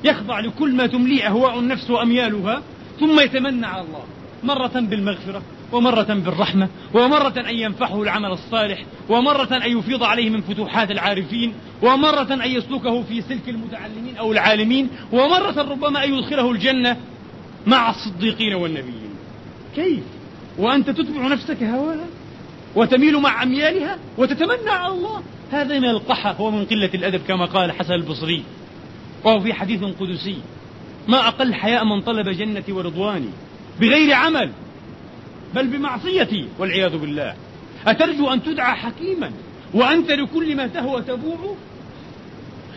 يخضع 0.05 0.41
لكل 0.41 0.75
ما 0.75 0.87
تمليه 0.87 1.27
أهواء 1.27 1.59
النفس 1.59 1.91
وأميالها 1.91 2.63
ثم 3.01 3.21
يتمنى 3.21 3.67
على 3.67 3.83
الله. 3.83 4.05
مرة 4.45 4.81
بالمغفرة 4.81 5.43
ومرة 5.73 6.03
بالرحمة 6.15 6.69
ومرة 6.95 7.35
أن 7.49 7.55
ينفعه 7.55 8.03
العمل 8.03 8.31
الصالح 8.31 8.85
ومرة 9.09 9.57
أن 9.57 9.79
يفيض 9.79 10.03
عليه 10.03 10.31
من 10.31 10.41
فتوحات 10.41 10.91
العارفين 10.91 11.53
ومرة 11.83 12.35
أن 12.35 12.51
يسلكه 12.51 13.03
في 13.03 13.23
سلك 13.23 13.49
المتعلمين 13.49 14.17
أو 14.17 14.33
العالمين 14.33 14.89
ومرة 15.13 15.63
ربما 15.63 16.05
أن 16.05 16.15
يدخله 16.15 16.51
الجنة 16.51 16.97
مع 17.67 17.91
الصديقين 17.91 18.55
والنبيين. 18.55 19.11
كيف؟ 19.75 20.03
وأنت 20.59 20.91
تتبع 20.91 21.29
نفسك 21.29 21.63
هواها 21.63 22.07
وتميل 22.77 23.19
مع 23.21 23.43
أميالها 23.43 23.99
وتتمنى 24.19 24.71
على 24.71 24.93
الله. 24.93 25.23
هذا 25.53 25.79
من 25.79 25.89
القحة 25.89 26.41
ومن 26.41 26.65
قلة 26.65 26.91
الأدب 26.95 27.21
كما 27.29 27.45
قال 27.45 27.73
حسن 27.73 27.93
البصري. 27.93 28.43
وهو 29.25 29.41
في 29.41 29.55
حديث 29.55 29.85
قدسي. 29.85 30.37
ما 31.09 31.29
أقل 31.29 31.55
حياء 31.55 31.85
من 31.85 32.01
طلب 32.01 32.29
جنتي 32.29 32.73
ورضواني 32.73 33.29
بغير 33.81 34.15
عمل 34.15 34.51
بل 35.55 35.67
بمعصيتي 35.67 36.49
والعياذ 36.59 36.97
بالله. 36.97 37.35
أترجو 37.87 38.33
أن 38.33 38.43
تدعى 38.43 38.77
حكيما 38.77 39.31
وأنت 39.75 40.11
لكل 40.11 40.57
ما 40.57 40.67
تهوى 40.67 41.03
تبوع 41.03 41.57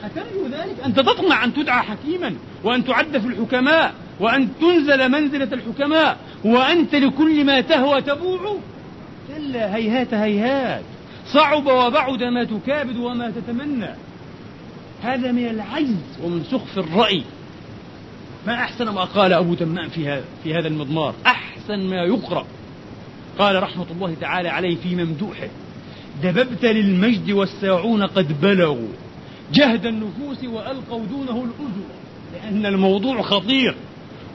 أترجو 0.03 0.45
ذلك؟ 0.45 0.75
أنت 0.85 0.99
تطمع 0.99 1.43
أن 1.43 1.53
تدعى 1.53 1.83
حكيما 1.83 2.35
وأن 2.63 2.85
تعد 2.85 3.17
في 3.17 3.27
الحكماء. 3.27 3.93
وأن 4.19 4.49
تنزل 4.61 5.09
منزلة 5.11 5.53
الحكماء 5.53 6.17
وأنت 6.45 6.95
لكل 6.95 7.45
ما 7.45 7.61
تهوى 7.61 8.01
تبوع 8.01 8.57
كلا 9.27 9.75
هيهات 9.75 10.13
هيهات. 10.13 10.83
صعب 11.33 11.65
وبعد 11.65 12.23
ما 12.23 12.43
تكابد 12.43 12.97
وما 12.97 13.31
تتمنى. 13.31 13.89
هذا 15.03 15.31
من 15.31 15.45
العجز 15.47 15.95
ومن 16.23 16.43
سخف 16.51 16.77
الرأي. 16.77 17.23
ما 18.47 18.53
أحسن 18.53 18.89
ما 18.89 19.03
قال 19.03 19.33
أبو 19.33 19.53
تمام 19.53 19.89
في 19.89 20.07
هذا 20.07 20.23
في 20.43 20.53
هذا 20.53 20.67
المضمار. 20.67 21.13
أحسن 21.25 21.79
ما 21.79 22.03
يقرأ. 22.03 22.45
قال 23.39 23.63
رحمة 23.63 23.85
الله 23.91 24.15
تعالى 24.21 24.49
عليه 24.49 24.75
في 24.75 24.95
ممدوحه. 24.95 25.47
دببت 26.23 26.65
للمجد 26.65 27.31
والساعون 27.31 28.03
قد 28.03 28.41
بلغوا. 28.41 28.87
جهد 29.53 29.85
النفوس 29.85 30.43
وألقوا 30.43 31.05
دونه 31.05 31.43
الأذر 31.43 31.87
لأن 32.33 32.65
الموضوع 32.65 33.21
خطير. 33.21 33.75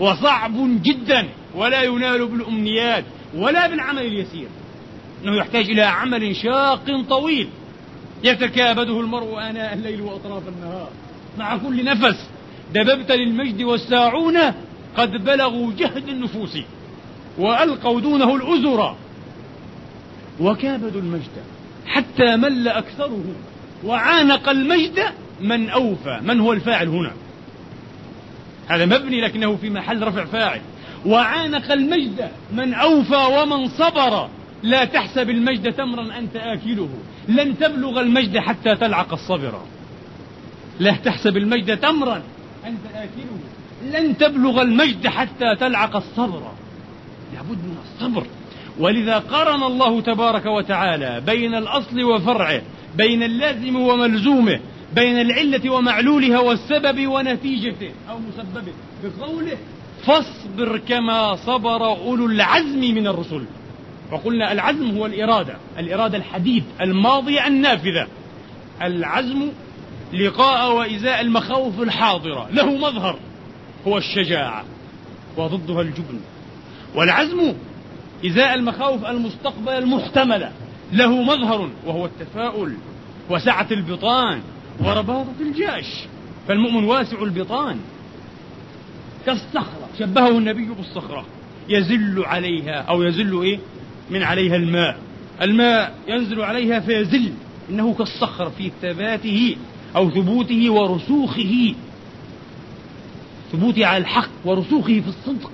وصعب 0.01 0.83
جدا 0.83 1.29
ولا 1.55 1.83
ينال 1.83 2.27
بالأمنيات 2.27 3.05
ولا 3.37 3.67
بالعمل 3.67 4.03
اليسير. 4.03 4.49
أنه 5.25 5.37
يحتاج 5.37 5.71
إلى 5.71 5.83
عمل 5.83 6.37
شاق 6.37 6.85
طويل. 7.09 7.49
يتكابده 8.25 9.01
المرء 9.01 9.39
آناء 9.39 9.75
الليل 9.75 10.01
وأطراف 10.01 10.43
النهار. 10.49 10.89
مع 11.39 11.57
كل 11.57 11.85
نفس 11.85 12.29
دببت 12.75 13.13
للمجد 13.13 13.63
والساعون 13.63 14.39
قد 14.97 15.11
بلغوا 15.11 15.73
جهد 15.79 16.09
النفوس 16.09 16.59
وألقوا 17.39 18.01
دونه 18.01 18.37
الأزر. 18.37 18.97
وكابدوا 20.41 21.01
المجد 21.01 21.43
حتى 21.87 22.37
مل 22.37 22.69
أكثره 22.69 23.25
وعانق 23.85 24.49
المجد 24.49 25.05
من 25.41 25.71
أوفى. 25.71 26.21
من 26.23 26.41
هو 26.41 26.53
الفاعل 26.53 26.89
هنا؟ 26.89 27.13
هذا 28.69 28.87
مبني 28.87 29.21
لكنه 29.21 29.57
في 29.57 29.71
محل 29.71 30.03
رفع 30.03 30.25
فاعل. 30.25 30.61
وعانق 31.07 31.73
المجد 31.73 32.29
من 32.53 32.75
أوفى 32.75 33.17
ومن 33.17 33.69
صبر. 33.69 34.29
لا 34.62 34.85
تحسب 34.85 35.31
المجد 35.31 35.73
تمرا 35.73 36.19
أنت 36.19 36.37
آكله. 36.37 36.89
لن 37.29 37.59
تبلغ 37.59 38.01
المجد 38.01 38.39
حتى 38.39 38.75
تلعق 38.75 39.12
الصبر. 39.12 39.61
لا 40.81 40.93
تحسب 40.93 41.37
المجد 41.37 41.77
تمرا 41.77 42.23
أنت 42.67 42.87
آكله. 42.95 43.39
لن 43.99 44.19
تبلغ 44.19 44.62
المجد 44.62 45.07
حتى 45.07 45.57
تلعق 45.61 45.97
الصبر. 45.97 46.53
لابد 47.35 47.59
من 47.59 47.77
الصبر. 47.85 48.27
ولذا 48.79 49.19
قرن 49.19 49.62
الله 49.62 50.01
تبارك 50.01 50.47
وتعالى 50.47 51.23
بين 51.27 51.55
الأصل 51.55 52.03
وفرعه 52.03 52.62
بين 52.97 53.23
اللازم 53.23 53.77
وملزومه. 53.77 54.61
بين 54.95 55.21
العلة 55.21 55.71
ومعلولها 55.71 56.39
والسبب 56.41 57.07
ونتيجته 57.07 57.91
أو 58.11 58.19
مسببه. 58.19 58.73
بقوله 59.05 59.57
فاصبر 60.07 60.79
كما 60.79 61.37
صبر 61.37 61.87
أولو 61.87 62.27
العزم 62.27 62.81
من 62.81 63.07
الرسل. 63.07 63.45
وقلنا 64.13 64.53
العزم 64.53 64.97
هو 64.97 65.07
الإرادة 65.07 65.57
الإرادة 65.79 66.19
الحديث 66.19 66.65
الماضية 66.81 67.47
النافذة. 67.47 68.07
العزم 68.83 69.49
لقاء 70.13 70.73
وإزاء 70.77 71.21
المخاوف 71.21 71.81
الحاضرة. 71.81 72.49
له 72.53 72.77
مظهر 72.77 73.19
هو 73.87 73.99
الشجاعة 73.99 74.65
وضدها 75.37 75.83
الجبن. 75.83 76.21
والعزم 76.95 77.53
إزاء 78.27 78.55
المخاوف 78.55 79.07
المستقبل 79.07 79.73
المحتملة. 79.73 80.53
له 80.93 81.23
مظهر 81.23 81.71
وهو 81.87 82.07
التفاؤل 82.07 82.75
وسعة 83.31 83.67
البطان. 83.71 84.41
ورباطة 84.81 85.35
الجأش 85.41 86.05
فالمؤمن 86.49 86.85
واسع 86.85 87.22
البطان. 87.22 87.81
كالصخرة 89.27 89.89
شبهه 89.99 90.39
النبي 90.39 90.66
بالصخرة. 90.66 91.25
يزل 91.68 92.25
عليها 92.25 92.83
أو 92.83 93.03
يزل 93.03 93.43
إيه؟ 93.43 93.59
من 94.11 94.22
عليها 94.22 94.57
الماء. 94.57 94.99
الماء 95.43 95.95
ينزل 96.09 96.43
عليها 96.43 96.81
فيزل. 96.81 97.33
إنه 97.70 97.95
كالصخر 97.95 98.51
في 98.51 98.70
ثباته 98.83 99.57
أو 99.97 100.11
ثبوته 100.11 100.70
ورسوخه. 100.70 101.75
ثبوته 103.53 103.87
على 103.87 103.99
الحق 103.99 104.31
ورسوخه 104.45 105.01
في 105.01 105.09
الصدق 105.09 105.51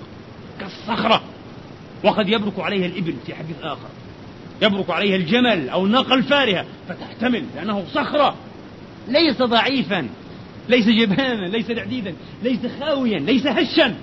كالصخرة. 0.60 1.22
وقد 2.04 2.28
يبرك 2.28 2.58
عليها 2.58 2.86
الإبل 2.86 3.14
في 3.26 3.34
حديث 3.34 3.56
آخر. 3.62 3.88
يبرك 4.62 4.90
عليها 4.90 5.16
الجمل 5.16 5.68
أو 5.68 5.86
الناقة 5.86 6.14
الفارهة 6.14 6.66
فتحتمل 6.88 7.44
لأنه 7.56 7.84
صخرة. 7.94 8.34
ليس 9.10 9.42
ضعيفا 9.42 10.08
ليس 10.68 10.88
جبانا 10.88 11.46
ليس 11.46 11.70
دعديدا 11.70 12.14
ليس 12.42 12.60
خاويا 12.80 13.18
ليس 13.18 13.46
هشا 13.46 13.94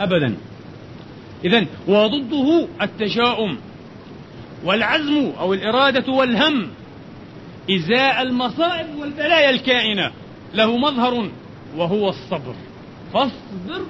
أبدا. 0.00 0.36
إذا 1.44 1.66
وضده 1.88 2.68
التشاؤم 2.82 3.58
والعزم 4.64 5.32
أو 5.40 5.54
الإرادة 5.54 6.12
والهم 6.12 6.68
إزاء 7.70 8.22
المصائب 8.22 8.86
والبلايا 8.98 9.50
الكائنة. 9.50 10.10
له 10.54 10.76
مظهر 10.76 11.30
وهو 11.76 12.08
الصبر. 12.08 12.54
فاصبر 13.12 13.86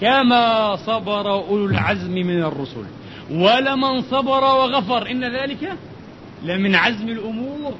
كما 0.00 0.76
صبر 0.76 1.32
أولو 1.32 1.66
العزم 1.66 2.12
من 2.12 2.42
الرسل. 2.42 2.84
ولمن 3.30 4.02
صبر 4.02 4.44
وغفر 4.44 5.10
إن 5.10 5.24
ذلك 5.24 5.76
لمن 6.44 6.74
عزم 6.74 7.08
الأمور. 7.08 7.74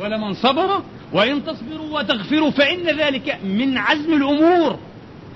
ولمن 0.00 0.34
صبر 0.34 0.82
وإن 1.12 1.44
تصبروا 1.44 1.98
وتغفروا 1.98 2.50
فإن 2.50 2.98
ذلك 2.98 3.38
من 3.44 3.78
عزم 3.78 4.12
الأمور. 4.12 4.78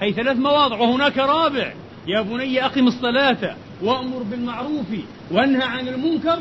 هي 0.01 0.13
ثلاث 0.13 0.37
مواضع 0.37 0.77
وهناك 0.77 1.19
رابع. 1.19 1.73
يا 2.07 2.21
بني 2.21 2.65
أقم 2.65 2.87
الصلاة 2.87 3.57
وأمر 3.83 4.23
بالمعروف 4.23 4.87
وانهى 5.31 5.63
عن 5.63 5.89
المنكر 5.89 6.39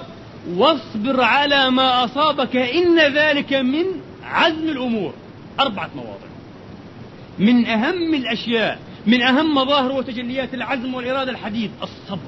واصبر 0.55 1.21
على 1.21 1.69
ما 1.69 2.03
أصابك 2.03 2.55
إن 2.55 2.99
ذلك 2.99 3.53
من 3.53 3.83
عزم 4.23 4.69
الأمور. 4.69 5.13
أربعة 5.59 5.89
مواضع. 5.95 6.27
من 7.39 7.65
أهم 7.65 8.13
الأشياء 8.13 8.79
من 9.07 9.21
أهم 9.21 9.55
مظاهر 9.55 9.91
وتجليات 9.91 10.53
العزم 10.53 10.93
والإرادة 10.93 11.31
الحديث 11.31 11.71
الصبر. 11.83 12.27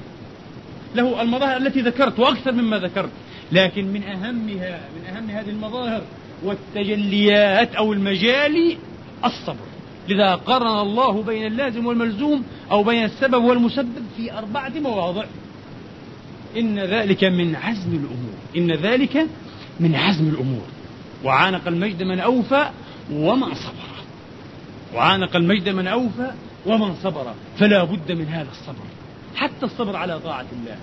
له 0.94 1.22
المظاهر 1.22 1.56
التي 1.56 1.80
ذكرت 1.80 2.18
وأكثر 2.18 2.52
مما 2.52 2.78
ذكرت. 2.78 3.10
لكن 3.52 3.92
من 3.92 4.02
أهمها 4.02 4.80
من 4.96 5.16
أهم 5.16 5.30
هذه 5.30 5.50
المظاهر 5.50 6.02
والتجليات 6.44 7.74
أو 7.74 7.92
المجال 7.92 8.76
الصبر. 9.24 9.66
لذا 10.08 10.34
قرن 10.34 10.80
الله 10.80 11.22
بين 11.22 11.46
اللازم 11.46 11.86
والملزوم 11.86 12.44
أو 12.70 12.82
بين 12.82 13.04
السبب 13.04 13.44
والمسبب 13.44 14.04
في 14.16 14.38
أربعة 14.38 14.72
مواضع. 14.82 15.24
إن 16.56 16.78
ذلك 16.78 17.24
من 17.24 17.56
عزم 17.56 17.92
الأمور. 17.92 18.34
إن 18.56 18.72
ذلك 18.72 19.26
من 19.80 19.94
عزم 19.94 20.28
الأمور. 20.28 20.66
وعانق 21.24 21.68
المجد 21.68 22.02
من 22.02 22.20
أوفى 22.20 22.70
ومن 23.12 23.54
صبر. 23.54 23.90
وعانق 24.94 25.36
المجد 25.36 25.68
من 25.68 25.86
أوفى 25.86 26.30
ومن 26.66 26.94
صبر. 26.94 27.34
فلا 27.58 27.84
بد 27.84 28.12
من 28.12 28.28
هذا 28.28 28.48
الصبر. 28.50 28.84
حتى 29.36 29.66
الصبر 29.66 29.96
على 29.96 30.20
طاعة 30.20 30.46
الله. 30.52 30.76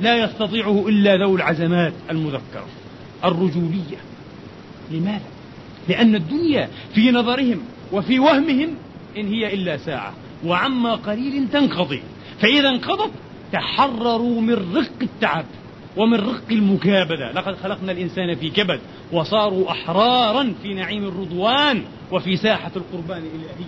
لا 0.00 0.16
يستطيعه 0.16 0.88
إلا 0.88 1.16
ذو 1.16 1.36
العزمات 1.36 1.92
المذكرة. 2.10 2.66
الرجولية. 3.24 3.98
لماذا؟ 4.90 5.20
لأن 5.88 6.14
الدنيا 6.14 6.68
في 6.94 7.10
نظرهم 7.10 7.58
وفي 7.92 8.18
وهمهم 8.18 8.68
إن 9.16 9.28
هي 9.28 9.54
إلا 9.54 9.76
ساعة 9.76 10.14
وعما 10.44 10.94
قليل 10.94 11.48
تنقضي. 11.52 12.02
فإذا 12.40 12.68
انقضت 12.68 13.10
تحرروا 13.52 14.40
من 14.40 14.76
رق 14.76 15.02
التعب 15.02 15.44
ومن 15.96 16.20
رق 16.20 16.44
المكابدة. 16.50 17.32
لقد 17.32 17.56
خلقنا 17.56 17.92
الإنسان 17.92 18.34
في 18.34 18.50
كبد 18.50 18.80
وصاروا 19.12 19.70
أحرارا 19.70 20.52
في 20.62 20.74
نعيم 20.74 21.04
الرضوان 21.04 21.82
وفي 22.12 22.36
ساحة 22.36 22.70
القربان 22.76 23.18
الإلهي 23.18 23.66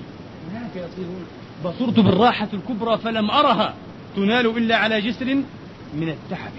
هناك 0.50 0.70
يصيرون 0.76 1.24
بصرت 1.64 2.00
بالراحة 2.00 2.48
الكبرى 2.52 2.98
فلم 2.98 3.30
أرها 3.30 3.74
تنال 4.16 4.46
إلا 4.46 4.76
على 4.76 5.00
جسر 5.00 5.42
من 5.94 6.08
التعب 6.08 6.52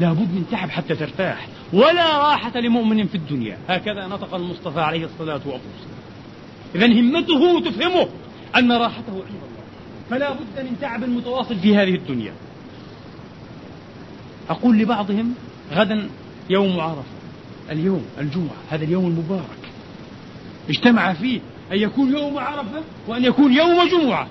لا 0.00 0.12
بد 0.12 0.34
من 0.34 0.46
تعب 0.50 0.70
حتى 0.70 0.94
ترتاح. 0.94 1.48
ولا 1.72 2.18
راحة 2.18 2.60
لمؤمن 2.60 3.06
في 3.06 3.14
الدنيا. 3.14 3.58
هكذا 3.68 4.06
نطق 4.06 4.34
المصطفى 4.34 4.80
عليه 4.80 5.04
الصلاة 5.04 5.40
والسلام. 5.46 6.02
إذا 6.74 6.86
همته 6.86 7.60
تفهمه 7.60 8.08
أن 8.56 8.72
راحته 8.72 9.12
عند 9.12 9.42
الله. 9.42 9.62
فلا 10.10 10.32
بد 10.32 10.64
من 10.64 10.76
تعب 10.80 11.04
متواصل 11.04 11.56
في 11.58 11.76
هذه 11.76 11.94
الدنيا. 11.94 12.32
أقول 14.50 14.78
لبعضهم 14.78 15.34
غدا 15.72 16.08
يوم 16.50 16.80
عرفة. 16.80 17.02
اليوم 17.70 18.04
الجمعة. 18.18 18.56
هذا 18.70 18.84
اليوم 18.84 19.06
المبارك. 19.06 19.62
اجتمع 20.68 21.12
فيه 21.12 21.40
أن 21.72 21.78
يكون 21.78 22.12
يوم 22.12 22.38
عرفة 22.38 22.82
وأن 23.08 23.24
يكون 23.24 23.52
يوم 23.52 23.88
جمعة. 23.88 24.26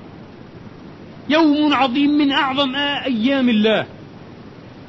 يوم 1.29 1.73
عظيم 1.73 2.09
من 2.11 2.32
أعظم 2.32 2.75
أيام 2.75 3.49
الله. 3.49 3.86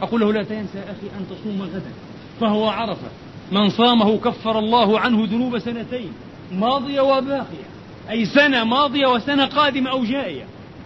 أقول 0.02 0.20
له 0.20 0.32
لا 0.32 0.42
تنسى 0.42 0.78
أخي 0.78 1.06
أن 1.18 1.26
تصوم 1.30 1.62
غدا. 1.62 1.92
فهو 2.40 2.68
عرفة. 2.68 3.08
من 3.52 3.68
صامه 3.70 4.18
كفر 4.18 4.58
الله 4.58 5.00
عنه 5.00 5.26
ذنوب 5.30 5.58
سنتين 5.58 6.12
ماضية 6.52 7.00
وباقية. 7.00 7.66
أي 8.10 8.24
سنة 8.24 8.64
ماضية 8.64 9.06
وسنة 9.06 9.44
قادمة 9.46 9.90
أو 9.90 10.04
جائية. 10.04 10.44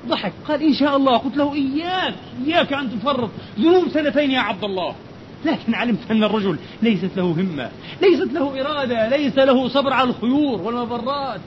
ضحك. 0.09 0.33
قال 0.49 0.63
إن 0.63 0.75
شاء 0.75 0.97
الله. 0.97 1.17
قلت 1.17 1.37
له 1.37 1.55
إياك 1.55 2.15
إياك 2.47 2.73
أن 2.73 2.91
تفرط. 2.91 3.31
ذنوب 3.59 3.89
سنتين 3.89 4.31
يا 4.31 4.41
عبد 4.41 4.65
الله. 4.65 4.95
لكن 5.45 5.75
علمت 5.75 6.11
أن 6.11 6.25
الرجل 6.25 6.59
ليست 6.83 7.11
له 7.17 7.25
همة 7.25 7.71
ليست 8.03 8.33
له 8.33 8.61
إرادة 8.61 9.09
ليس 9.09 9.39
له 9.39 9.69
صبر 9.69 9.93
على 9.93 10.11
الخيور 10.11 10.63
والمضرات. 10.63 11.41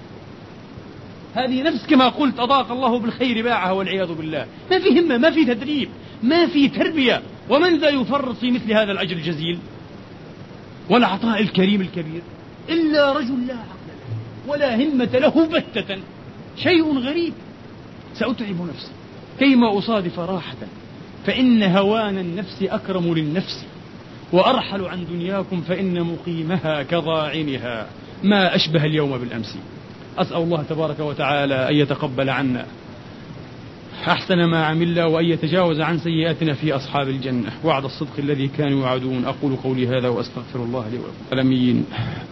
هذه 1.35 1.63
نفس 1.63 1.87
كما 1.87 2.09
قلت 2.09 2.39
أضاق 2.39 2.71
الله 2.71 2.99
بالخير 2.99 3.43
باعها 3.43 3.71
والعياذ 3.71 4.13
بالله. 4.13 4.45
ما 4.71 4.79
في 4.79 4.99
همة 4.99 5.17
ما 5.17 5.31
في 5.31 5.45
تدريب 5.45 5.89
ما 6.23 6.47
في 6.47 6.67
تربية. 6.67 7.21
ومن 7.49 7.79
ذا 7.79 7.89
يفرط 7.89 8.35
في 8.35 8.51
مثل 8.51 8.73
هذا 8.73 8.91
الأجر 8.91 9.15
الجزيل؟ 9.15 9.59
والعطاء 10.89 11.41
الكريم 11.41 11.81
الكبير. 11.81 12.21
إلا 12.69 13.13
رجل 13.13 13.47
لا 13.47 13.53
عقل 13.53 13.87
له 13.87 14.51
ولا 14.51 14.75
همة 14.75 15.09
له 15.13 15.47
بتة. 15.47 15.97
شيء 16.57 16.99
غريب. 16.99 17.33
سأتعب 18.13 18.67
نفسي. 18.69 18.91
كيما 19.39 19.77
أصادف 19.77 20.19
راحة. 20.19 20.57
فإن 21.25 21.63
هوان 21.63 22.17
النفس 22.17 22.63
أكرم 22.63 23.13
للنفس. 23.13 23.65
وأرحل 24.31 24.85
عن 24.85 25.05
دنياكم 25.05 25.61
فإن 25.61 26.03
مقيمها 26.03 26.83
كضاعنها. 26.83 27.87
ما 28.23 28.55
أشبه 28.55 28.85
اليوم 28.85 29.17
بالأمس. 29.17 29.57
أسأل 30.17 30.37
الله 30.37 30.63
تبارك 30.63 30.99
وتعالى 30.99 31.69
أن 31.69 31.75
يتقبل 31.75 32.29
عنا. 32.29 32.65
أحسن 34.07 34.43
ما 34.43 34.65
عملنا 34.65 35.05
وأن 35.05 35.25
يتجاوز 35.25 35.79
عن 35.79 35.97
سيئاتنا 35.97 36.53
في 36.53 36.75
أصحاب 36.75 37.09
الجنة. 37.09 37.51
وعد 37.63 37.85
الصدق 37.85 38.19
الذي 38.19 38.47
كانوا 38.47 38.79
يوعدون. 38.79 39.25
أقول 39.25 39.55
قولي 39.55 39.87
هذا 39.87 40.07
وأستغفر 40.07 40.63
الله 40.63 40.89
لي 40.89 40.97
ولكم. 40.97 41.83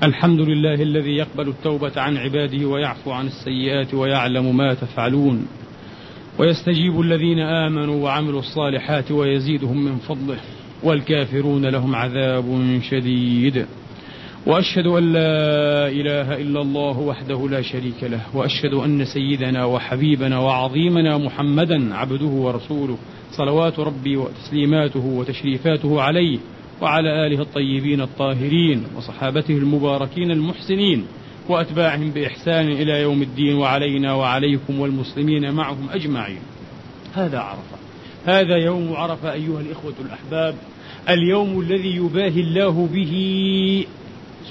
الحمد 0.03 0.39
لله 0.39 0.73
الذي 0.73 1.11
يقبل 1.17 1.47
التوبة 1.47 1.91
عن 1.97 2.17
عباده 2.17 2.65
ويعفو 2.67 3.11
عن 3.11 3.27
السيئات 3.27 3.93
ويعلم 3.93 4.57
ما 4.57 4.73
تفعلون. 4.73 5.47
ويستجيب 6.39 7.01
الذين 7.01 7.39
آمنوا 7.39 8.03
وعملوا 8.03 8.39
الصالحات 8.39 9.11
ويزيدهم 9.11 9.85
من 9.85 9.97
فضله. 9.97 10.37
والكافرون 10.83 11.65
لهم 11.65 11.95
عذاب 11.95 12.79
شديد. 12.89 13.65
وأشهد 14.47 14.87
أن 14.87 15.13
لا 15.13 15.87
إله 15.87 16.41
إلا 16.41 16.61
الله 16.61 16.99
وحده 16.99 17.49
لا 17.49 17.61
شريك 17.61 18.03
له 18.03 18.21
وأشهد 18.33 18.73
أن 18.73 19.05
سيدنا 19.05 19.65
وحبيبنا 19.65 20.39
وعظيمنا 20.39 21.17
محمدا 21.17 21.95
عبده 21.95 22.25
ورسوله 22.25 22.97
صلوات 23.31 23.79
ربي 23.79 24.17
وتسليماته 24.17 25.05
وتشريفاته 25.05 26.01
عليه 26.01 26.39
وعلى 26.81 27.27
آله 27.27 27.41
الطيبين 27.41 28.01
الطاهرين 28.01 28.83
وصحابته 28.97 29.57
المباركين 29.57 30.31
المحسنين 30.31 31.05
وأتباعهم 31.49 32.11
بإحسان 32.11 32.71
إلى 32.71 33.01
يوم 33.01 33.21
الدين 33.21 33.55
وعلينا 33.55 34.13
وعليكم 34.13 34.79
والمسلمين 34.79 35.51
معهم 35.53 35.89
أجمعين. 35.91 36.39
هذا 37.13 37.39
عرفة. 37.39 37.77
هذا 38.25 38.55
يوم 38.57 38.93
عرفة 38.93 39.33
أيها 39.33 39.61
الإخوة 39.61 39.93
الأحباب 40.05 40.55
اليوم 41.09 41.59
الذي 41.59 41.95
يباهي 41.95 42.41
الله 42.41 42.89
به 42.93 43.13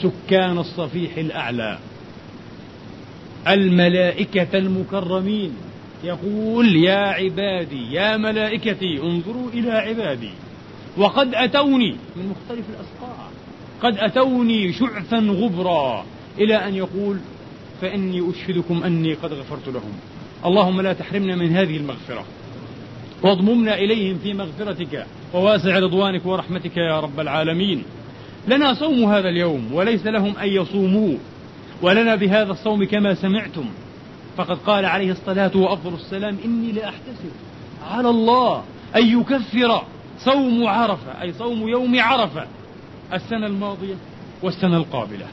سكان 0.03 0.59
الصفيح 0.59 1.17
الأعلى. 1.17 1.79
الملائكة 3.49 4.59
المكرمين 4.59 5.53
يقول 6.05 6.77
يا 6.77 6.99
عبادي 6.99 7.93
يا 7.93 8.17
ملائكتي 8.17 9.03
انظروا 9.03 9.51
إلى 9.55 9.71
عبادي. 9.71 10.31
وقد 10.97 11.35
أتوني 11.35 11.97
من 12.17 12.29
مختلف 12.29 12.65
الأسقاع 12.71 13.29
قد 13.83 13.99
أتوني 13.99 14.73
شعثا 14.73 15.17
غبرا 15.17 16.05
إلى 16.39 16.55
أن 16.55 16.75
يقول 16.75 17.19
فإني 17.81 18.31
أشهدكم 18.31 18.83
أني 18.83 19.15
قد 19.15 19.33
غفرت 19.33 19.69
لهم. 19.69 19.93
اللهم 20.47 20.81
لا 20.81 20.93
تحرمنا 20.93 21.37
من 21.37 21.57
هذه 21.57 21.77
المغفرة. 21.77 22.25
واضممنا 23.23 23.75
إليهم 23.75 24.19
في 24.19 24.35
مغفرتك. 24.35 25.07
وواسع 25.35 25.79
رضوانك 25.79 26.27
ورحمتك 26.27 26.77
يا 26.77 27.01
رب 27.01 27.21
العالمين. 27.21 27.83
لنا 28.49 28.75
صوم 28.75 29.05
هذا 29.13 29.29
اليوم 29.29 29.73
وليس 29.73 30.07
لهم 30.07 30.37
أن 30.37 30.49
يصوموا 30.49 31.15
ولنا 31.83 32.15
بهذا 32.15 32.53
الصوم 32.53 32.85
كما 32.85 33.15
سمعتم. 33.15 33.65
فقد 34.37 34.59
قال 34.59 34.85
عليه 34.85 35.13
الصلاة 35.13 35.57
وأفضل 35.57 35.95
السلام 35.95 36.37
إني 36.45 36.73
لأحتسب 36.73 37.31
على 37.91 38.11
الله 38.11 38.63
أن 38.97 39.21
يكفر 39.21 39.83
صوم 40.19 40.67
عرفة 40.67 41.23
أي 41.23 41.33
صوم 41.33 41.69
يوم 41.69 42.01
عرفة 42.01 42.47
السنة 43.13 43.47
الماضية 43.47 43.95
والسنة 44.43 44.77
القابلة. 44.77 45.27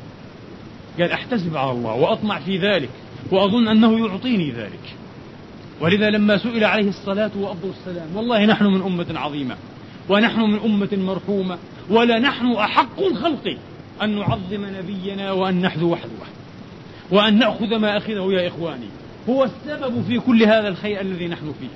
قال 1.00 1.12
أحتسب 1.12 1.58
على 1.58 1.72
الله 1.72 1.94
وأطمع 1.94 2.40
في 2.40 2.58
ذلك 2.58 2.90
وأظن 3.32 3.68
أنه 3.68 4.08
يعطيني 4.08 4.52
ذلك. 4.52 4.96
ولذا 5.82 6.10
لما 6.10 6.38
سئل 6.38 6.64
عليه 6.64 6.90
الصلاة 6.90 7.32
وأفضل 7.40 7.70
السلام 7.70 8.16
والله 8.16 8.46
نحن 8.46 8.66
من 8.66 8.82
أمة 8.82 9.20
عظيمة 9.20 9.56
ونحن 10.10 10.40
من 10.40 10.60
أمة 10.60 10.90
مرحومة 10.94 11.58
ولا 11.90 12.20
نحن 12.20 12.52
أحق 12.52 13.00
الخلق 13.00 13.58
أن 14.02 14.20
نعظم 14.20 14.66
نبينا 14.78 15.32
وأن 15.32 15.62
نحذو 15.62 15.96
حذوه 15.96 16.28
وأن 17.12 17.40
نأخذ 17.40 17.76
ما 17.76 17.98
أخذه 17.98 18.32
يا 18.32 18.48
إخواني. 18.48 18.88
هو 19.30 19.44
السبب 19.44 20.04
في 20.08 20.20
كل 20.20 20.44
هذا 20.44 20.68
الخير 20.68 21.02
الذي 21.02 21.28
نحن 21.28 21.54
فيه. 21.60 21.68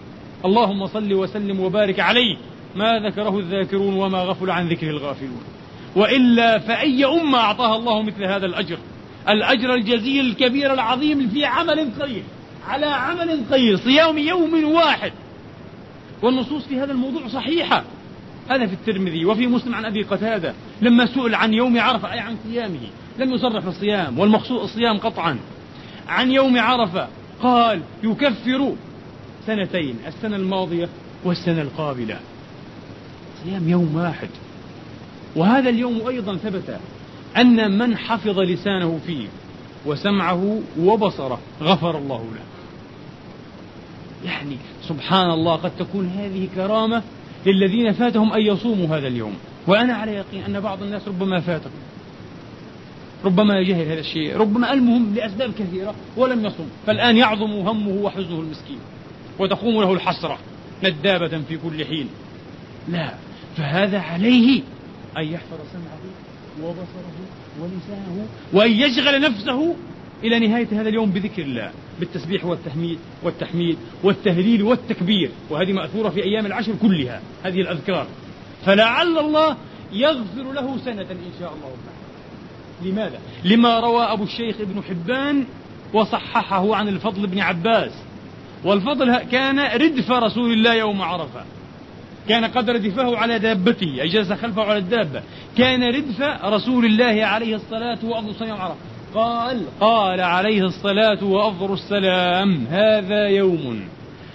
اللهم 0.46 0.88
صل 0.88 1.14
وسلم 1.14 1.60
وبارك 1.60 2.00
عليه. 2.00 2.38
ما 2.76 3.00
ذكره 3.00 3.40
الذاكرون 3.40 3.94
وما 3.94 4.18
غفل 4.18 4.52
عن 4.52 4.70
ذكره 4.70 4.90
الغافلون. 4.90 5.42
وإلا 5.96 6.60
فأي 6.60 7.06
أمة 7.06 7.38
أعطاها 7.38 7.76
الله 7.76 8.02
مثل 8.02 8.24
هذا 8.24 8.46
الأجر؟ 8.46 8.78
الأجر 9.30 9.74
الجزيل 9.74 10.26
الكبير 10.26 10.74
العظيم 10.74 11.28
في 11.28 11.46
عمل 11.46 11.90
خير. 12.02 12.24
على 12.68 12.86
عمل 12.86 13.42
خير. 13.50 13.78
صيام 13.78 14.18
يوم 14.18 14.74
واحد. 14.74 15.12
والنصوص 16.22 16.64
في 16.64 16.80
هذا 16.80 16.92
الموضوع 16.92 17.28
صحيحة. 17.28 17.84
هذا 18.50 18.68
في 18.68 18.74
الترمذي 18.74 19.26
وفي 19.26 19.48
مسلم 19.48 19.76
عن 19.76 19.86
أبي 19.86 20.04
قتادة. 20.04 20.54
لما 20.82 21.06
سئل 21.06 21.36
عن 21.36 21.54
يوم 21.54 21.80
عرفة 21.80 22.14
أي 22.14 22.20
عن 22.20 22.38
صيامه 22.44 22.88
لم 23.20 23.34
يصرح 23.34 23.66
الصيام 23.66 24.20
والمقصود 24.20 24.62
الصيام 24.62 24.98
قطعا. 24.98 25.38
عن 26.08 26.32
يوم 26.32 26.60
عرفة 26.60 27.08
قال 27.42 27.82
يكفر 28.04 28.74
سنتين 29.48 29.96
السنة 30.08 30.36
الماضية 30.36 30.90
والسنة 31.24 31.62
القابلة. 31.62 32.20
صيام 33.44 33.70
يوم 33.70 33.96
واحد. 33.96 34.30
وهذا 35.36 35.70
اليوم 35.70 36.08
أيضا 36.08 36.36
ثبت 36.36 36.80
أن 37.38 37.78
من 37.78 37.98
حفظ 37.98 38.40
لسانه 38.40 39.00
فيه 39.08 39.28
وسمعه 39.86 40.62
وبصره 40.80 41.40
غفر 41.62 41.98
الله 41.98 42.18
له. 42.36 42.48
يعني 44.26 44.58
سبحان 44.88 45.32
الله 45.32 45.56
قد 45.56 45.72
تكون 45.80 46.08
هذه 46.08 46.48
كرامة 46.56 47.04
للذين 47.46 47.94
فاتهم 47.94 48.34
أن 48.34 48.42
يصوموا 48.42 48.98
هذا 48.98 49.08
اليوم. 49.08 49.34
وأنا 49.68 49.94
على 49.94 50.12
يقين 50.12 50.44
أن 50.44 50.60
بعض 50.60 50.84
الناس 50.84 51.08
ربما 51.08 51.40
فاتهم 51.40 51.72
ربما 53.26 53.60
يجهل 53.60 53.92
هذا 53.92 54.00
الشيء. 54.00 54.38
ربما 54.38 54.74
ألمهم 54.74 55.16
لأسباب 55.16 55.54
كثيرة 55.54 55.96
ولم 56.18 56.46
يصم. 56.46 56.68
فالآن 56.88 57.18
يعظم 57.18 57.52
همه 57.52 58.02
وحزنه 58.02 58.40
المسكين. 58.40 58.80
وتقوم 59.40 59.82
له 59.82 59.94
الحسرة 59.94 60.38
ندابة 60.84 61.42
في 61.50 61.58
كل 61.58 61.86
حين. 61.86 62.10
لا 62.88 63.14
فهذا 63.58 64.00
عليه 64.00 64.62
أن 65.18 65.24
يحفظ 65.24 65.58
سمعه 65.74 66.04
وبصره 66.64 67.18
ولسانه 67.62 68.28
وأن 68.54 68.72
يشغل 68.72 69.22
نفسه 69.22 69.76
إلى 70.24 70.48
نهاية 70.48 70.68
هذا 70.72 70.90
اليوم 70.90 71.10
بذكر 71.12 71.42
الله 71.42 71.72
بالتسبيح 72.00 72.46
والتحميد 72.46 73.00
والتحميد 73.24 73.78
والتهليل 74.04 74.64
والتكبير 74.64 75.30
وهذه 75.50 75.74
مأثورة 75.74 76.10
في 76.10 76.24
أيام 76.24 76.46
العشر 76.46 76.74
كلها 76.82 77.22
هذه 77.44 77.62
الأذكار. 77.62 78.08
فلعل 78.66 79.18
الله 79.18 79.58
يغفر 79.94 80.52
له 80.54 80.78
سنة 80.78 81.02
إن 81.02 81.32
شاء 81.40 81.54
الله. 81.54 81.72
تعالى 81.86 82.92
لماذا؟ 82.92 83.20
لما 83.44 83.80
روى 83.80 84.04
أبو 84.04 84.24
الشيخ 84.24 84.62
ابن 84.62 84.84
حبان 84.84 85.46
وصححه 85.94 86.76
عن 86.76 86.88
الفضل 86.88 87.28
بن 87.28 87.40
عباس. 87.40 87.92
والفضل 88.64 89.18
كان 89.18 89.60
ردف 89.60 90.12
رسول 90.12 90.54
الله 90.54 90.74
يوم 90.74 91.02
عرفة. 91.02 91.44
كان 92.30 92.46
قد 92.46 92.70
ردفه 92.70 93.18
على 93.18 93.40
دابته 93.40 94.02
أي 94.02 94.08
جلس 94.08 94.32
خلفه 94.32 94.64
على 94.64 94.78
الدابة. 94.78 95.24
كان 95.58 95.84
ردف 95.84 96.22
رسول 96.44 96.86
الله 96.86 97.26
عليه 97.26 97.56
الصلاة 97.56 98.00
والسلام 98.04 98.50
يوم 98.50 98.62
عرفة. 98.62 98.97
قال 99.18 99.66
قال 99.80 100.22
عليه 100.22 100.62
الصلاة 100.62 101.24
وأفضل 101.24 101.74
السلام 101.74 102.66
هذا 102.70 103.28
يوم 103.28 103.88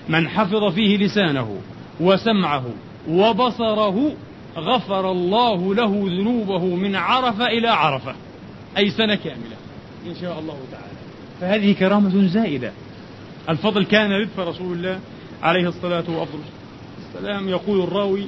من 0.09 0.29
حفظ 0.29 0.75
فيه 0.75 0.97
لسانه 0.97 1.57
وسمعه 2.01 2.65
وبصره 3.09 4.13
غفر 4.57 5.11
الله 5.11 5.75
له 5.75 6.03
ذنوبه 6.07 6.65
من 6.65 6.97
عرفة 6.97 7.47
إلى 7.47 7.69
عرفة 7.69 8.15
أي 8.77 8.91
سنة 8.91 9.15
كاملة 9.15 9.57
إن 10.07 10.15
شاء 10.21 10.39
الله 10.39 10.57
تعالى. 10.73 10.93
فهذه 11.41 11.73
كرامة 11.73 12.27
زائدة. 12.27 12.73
الفضل 13.49 13.85
كان 13.85 14.13
ردف 14.13 14.39
رسول 14.39 14.77
الله 14.77 15.01
عليه 15.43 15.69
الصلاة 15.69 16.05
وأفضل 16.09 16.41
السلام 17.09 17.49
يقول 17.49 17.81
الراوي 17.81 18.27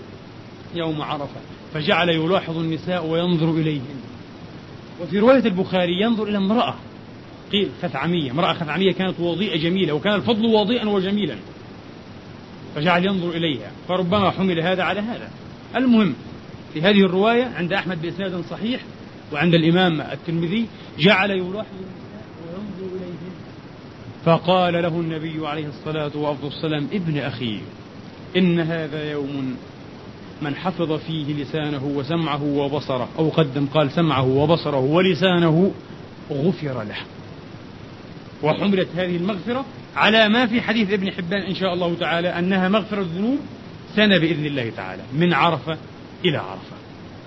يوم 0.75 1.03
عرفة 1.03 1.41
فجعل 1.75 2.09
يلاحظ 2.09 2.59
النساء 2.59 3.07
وينظر 3.07 3.51
إليهن. 3.51 4.14
وفي 5.01 5.19
رواية 5.19 5.45
البخاري 5.45 6.01
ينظر 6.01 6.29
إلى 6.29 6.37
امرأة 6.37 6.75
قيل 7.53 7.69
خثعمية 7.83 8.31
امرأة 8.31 8.53
خثعمية 8.53 8.93
كانت 8.93 9.21
وضيئة 9.21 9.57
جميلة 9.57 9.93
وكان 9.93 10.15
الفضل 10.15 10.47
وضيئا 10.47 10.89
وجميلا. 10.89 11.37
فجعل 12.75 13.07
ينظر 13.07 13.31
إليها 13.31 13.71
فربما 13.89 14.31
حمل 14.31 14.61
هذا 14.61 14.83
على 14.83 15.01
هذا. 15.01 15.31
المهم 15.77 16.15
في 16.75 16.83
هذه 16.83 17.01
الرواية 17.01 17.45
عند 17.45 17.73
أحمد 17.73 18.03
بإسناد 18.03 18.45
صحيح 18.51 18.81
وعند 19.33 19.55
الإمام 19.55 20.01
الترمذي 20.01 20.67
جعل 20.99 21.31
يلاحظ 21.31 21.67
وينظر 22.47 22.97
إليهم 22.97 23.35
فقال 24.25 24.75
له 24.75 24.89
النبي 24.89 25.49
عليه 25.49 25.67
الصلاة 25.67 26.11
والسلام 26.43 26.89
ابن 26.93 27.19
أخي 27.19 27.61
إن 28.37 28.61
هذا 28.61 29.11
يوم 29.11 29.57
من 30.43 30.55
حفظ 30.55 30.93
فيه 30.93 31.43
لسانه 31.43 31.85
وسمعه 31.85 32.43
وبصره 32.43 33.09
أو 33.19 33.29
قدم 33.29 33.67
قال 33.67 33.91
سمعه 33.91 34.27
وبصره 34.27 34.81
ولسانه 34.81 35.73
غفر 36.31 36.83
له. 36.83 36.97
وحملت 38.43 38.89
هذه 38.97 39.17
المغفرة 39.17 39.65
على 39.97 40.29
ما 40.29 40.47
في 40.47 40.61
حديث 40.61 40.93
ابن 40.93 41.11
حبان 41.11 41.43
إن 41.43 41.55
شاء 41.55 41.75
الله 41.75 41.95
تعالى 42.01 42.29
أنها 42.29 42.69
مغفرة 42.69 43.01
الذنوب 43.01 43.39
سنة 43.97 44.19
بإذن 44.19 44.47
الله 44.47 44.73
تعالى 44.77 45.03
من 45.13 45.33
عرفة 45.33 45.77
إلى 46.25 46.37
عرفة. 46.37 46.77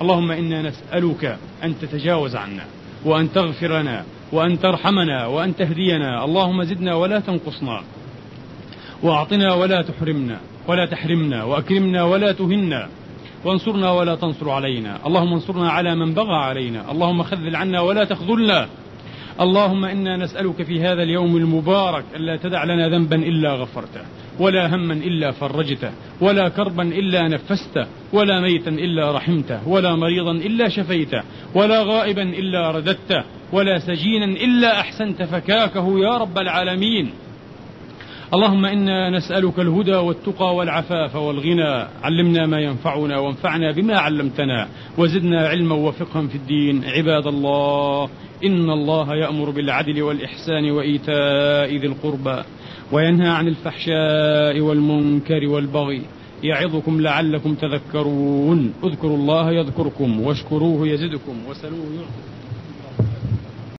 اللهم 0.01 0.31
إنا 0.31 0.61
نسألك 0.61 1.37
أن 1.63 1.79
تتجاوز 1.79 2.35
عنا 2.35 2.65
وأن 3.05 3.33
تغفر 3.33 3.81
لنا 3.81 4.03
وأن 4.31 4.59
ترحمنا 4.59 5.25
وأن 5.25 5.55
تهدينا. 5.55 6.25
اللهم 6.25 6.63
زدنا 6.63 6.95
ولا 6.95 7.19
تنقصنا 7.19 7.83
وأعطنا 9.03 9.53
ولا 9.53 9.81
تحرمنا. 9.81 10.39
ولا 10.67 10.85
تحرمنا 10.85 11.43
وأكرمنا 11.43 12.03
ولا 12.03 12.31
تهنا 12.31 12.87
وانصرنا 13.45 13.91
ولا 13.91 14.15
تنصر 14.15 14.49
علينا. 14.49 15.07
اللهم 15.07 15.33
انصرنا 15.33 15.69
على 15.69 15.95
من 15.95 16.13
بغى 16.13 16.35
علينا. 16.35 16.91
اللهم 16.91 17.23
خذل 17.23 17.55
عنا 17.55 17.81
ولا 17.81 18.03
تخذلنا. 18.03 18.67
اللهم 19.41 19.85
إنا 19.85 20.17
نسألك 20.17 20.63
في 20.63 20.81
هذا 20.81 21.03
اليوم 21.03 21.37
المبارك 21.37 22.05
الا 22.15 22.37
تدع 22.37 22.63
لنا 22.63 22.89
ذنبا 22.89 23.15
إلا 23.15 23.53
غفرته 23.53 24.01
ولا 24.39 24.75
هما 24.75 24.93
إلا 24.93 25.31
فرجته 25.31 25.91
ولا 26.21 26.49
كربا 26.49 26.83
إلا 26.83 27.27
نفسته 27.27 27.87
ولا 28.13 28.41
ميتا 28.41 28.69
إلا 28.69 29.11
رحمته 29.11 29.67
ولا 29.67 29.95
مريضا 29.95 30.31
إلا 30.31 30.69
شفيته 30.69 31.23
ولا 31.55 31.83
غائبا 31.83 32.21
إلا 32.21 32.71
رددته 32.71 33.23
ولا 33.53 33.79
سجينا 33.79 34.25
إلا 34.25 34.79
أحسنت 34.79 35.23
فكاكه 35.23 35.99
يا 35.99 36.17
رب 36.17 36.37
العالمين. 36.37 37.09
اللهم 38.33 38.65
إنا 38.65 39.09
نسألك 39.09 39.59
الهدى 39.59 39.95
والتقى 39.95 40.55
والعفاف 40.55 41.15
والغنى. 41.15 41.87
علمنا 42.03 42.45
ما 42.45 42.59
ينفعنا 42.59 43.19
وانفعنا 43.19 43.71
بما 43.71 43.97
علمتنا. 43.97 44.67
وزدنا 44.97 45.47
علما 45.47 45.75
وفقها 45.75 46.27
في 46.27 46.35
الدين. 46.35 46.83
عباد 46.83 47.27
الله 47.27 48.09
إن 48.45 48.69
الله 48.69 49.15
يأمر 49.15 49.49
بالعدل 49.49 50.01
والإحسان 50.01 50.71
وإيتاء 50.71 51.75
ذي 51.75 51.87
القربى 51.87 52.43
وينهى 52.91 53.29
عن 53.29 53.47
الفحشاء 53.47 54.59
والمنكر 54.59 55.47
والبغي. 55.47 56.01
يعظكم 56.43 57.01
لعلكم 57.01 57.55
تذكرون. 57.55 58.73
اذكروا 58.83 59.17
الله 59.17 59.51
يذكركم 59.51 60.21
واشكروه 60.21 60.87
يزدكم 60.87 61.35
وسلوه 61.49 61.87
يعطكم 61.95 62.36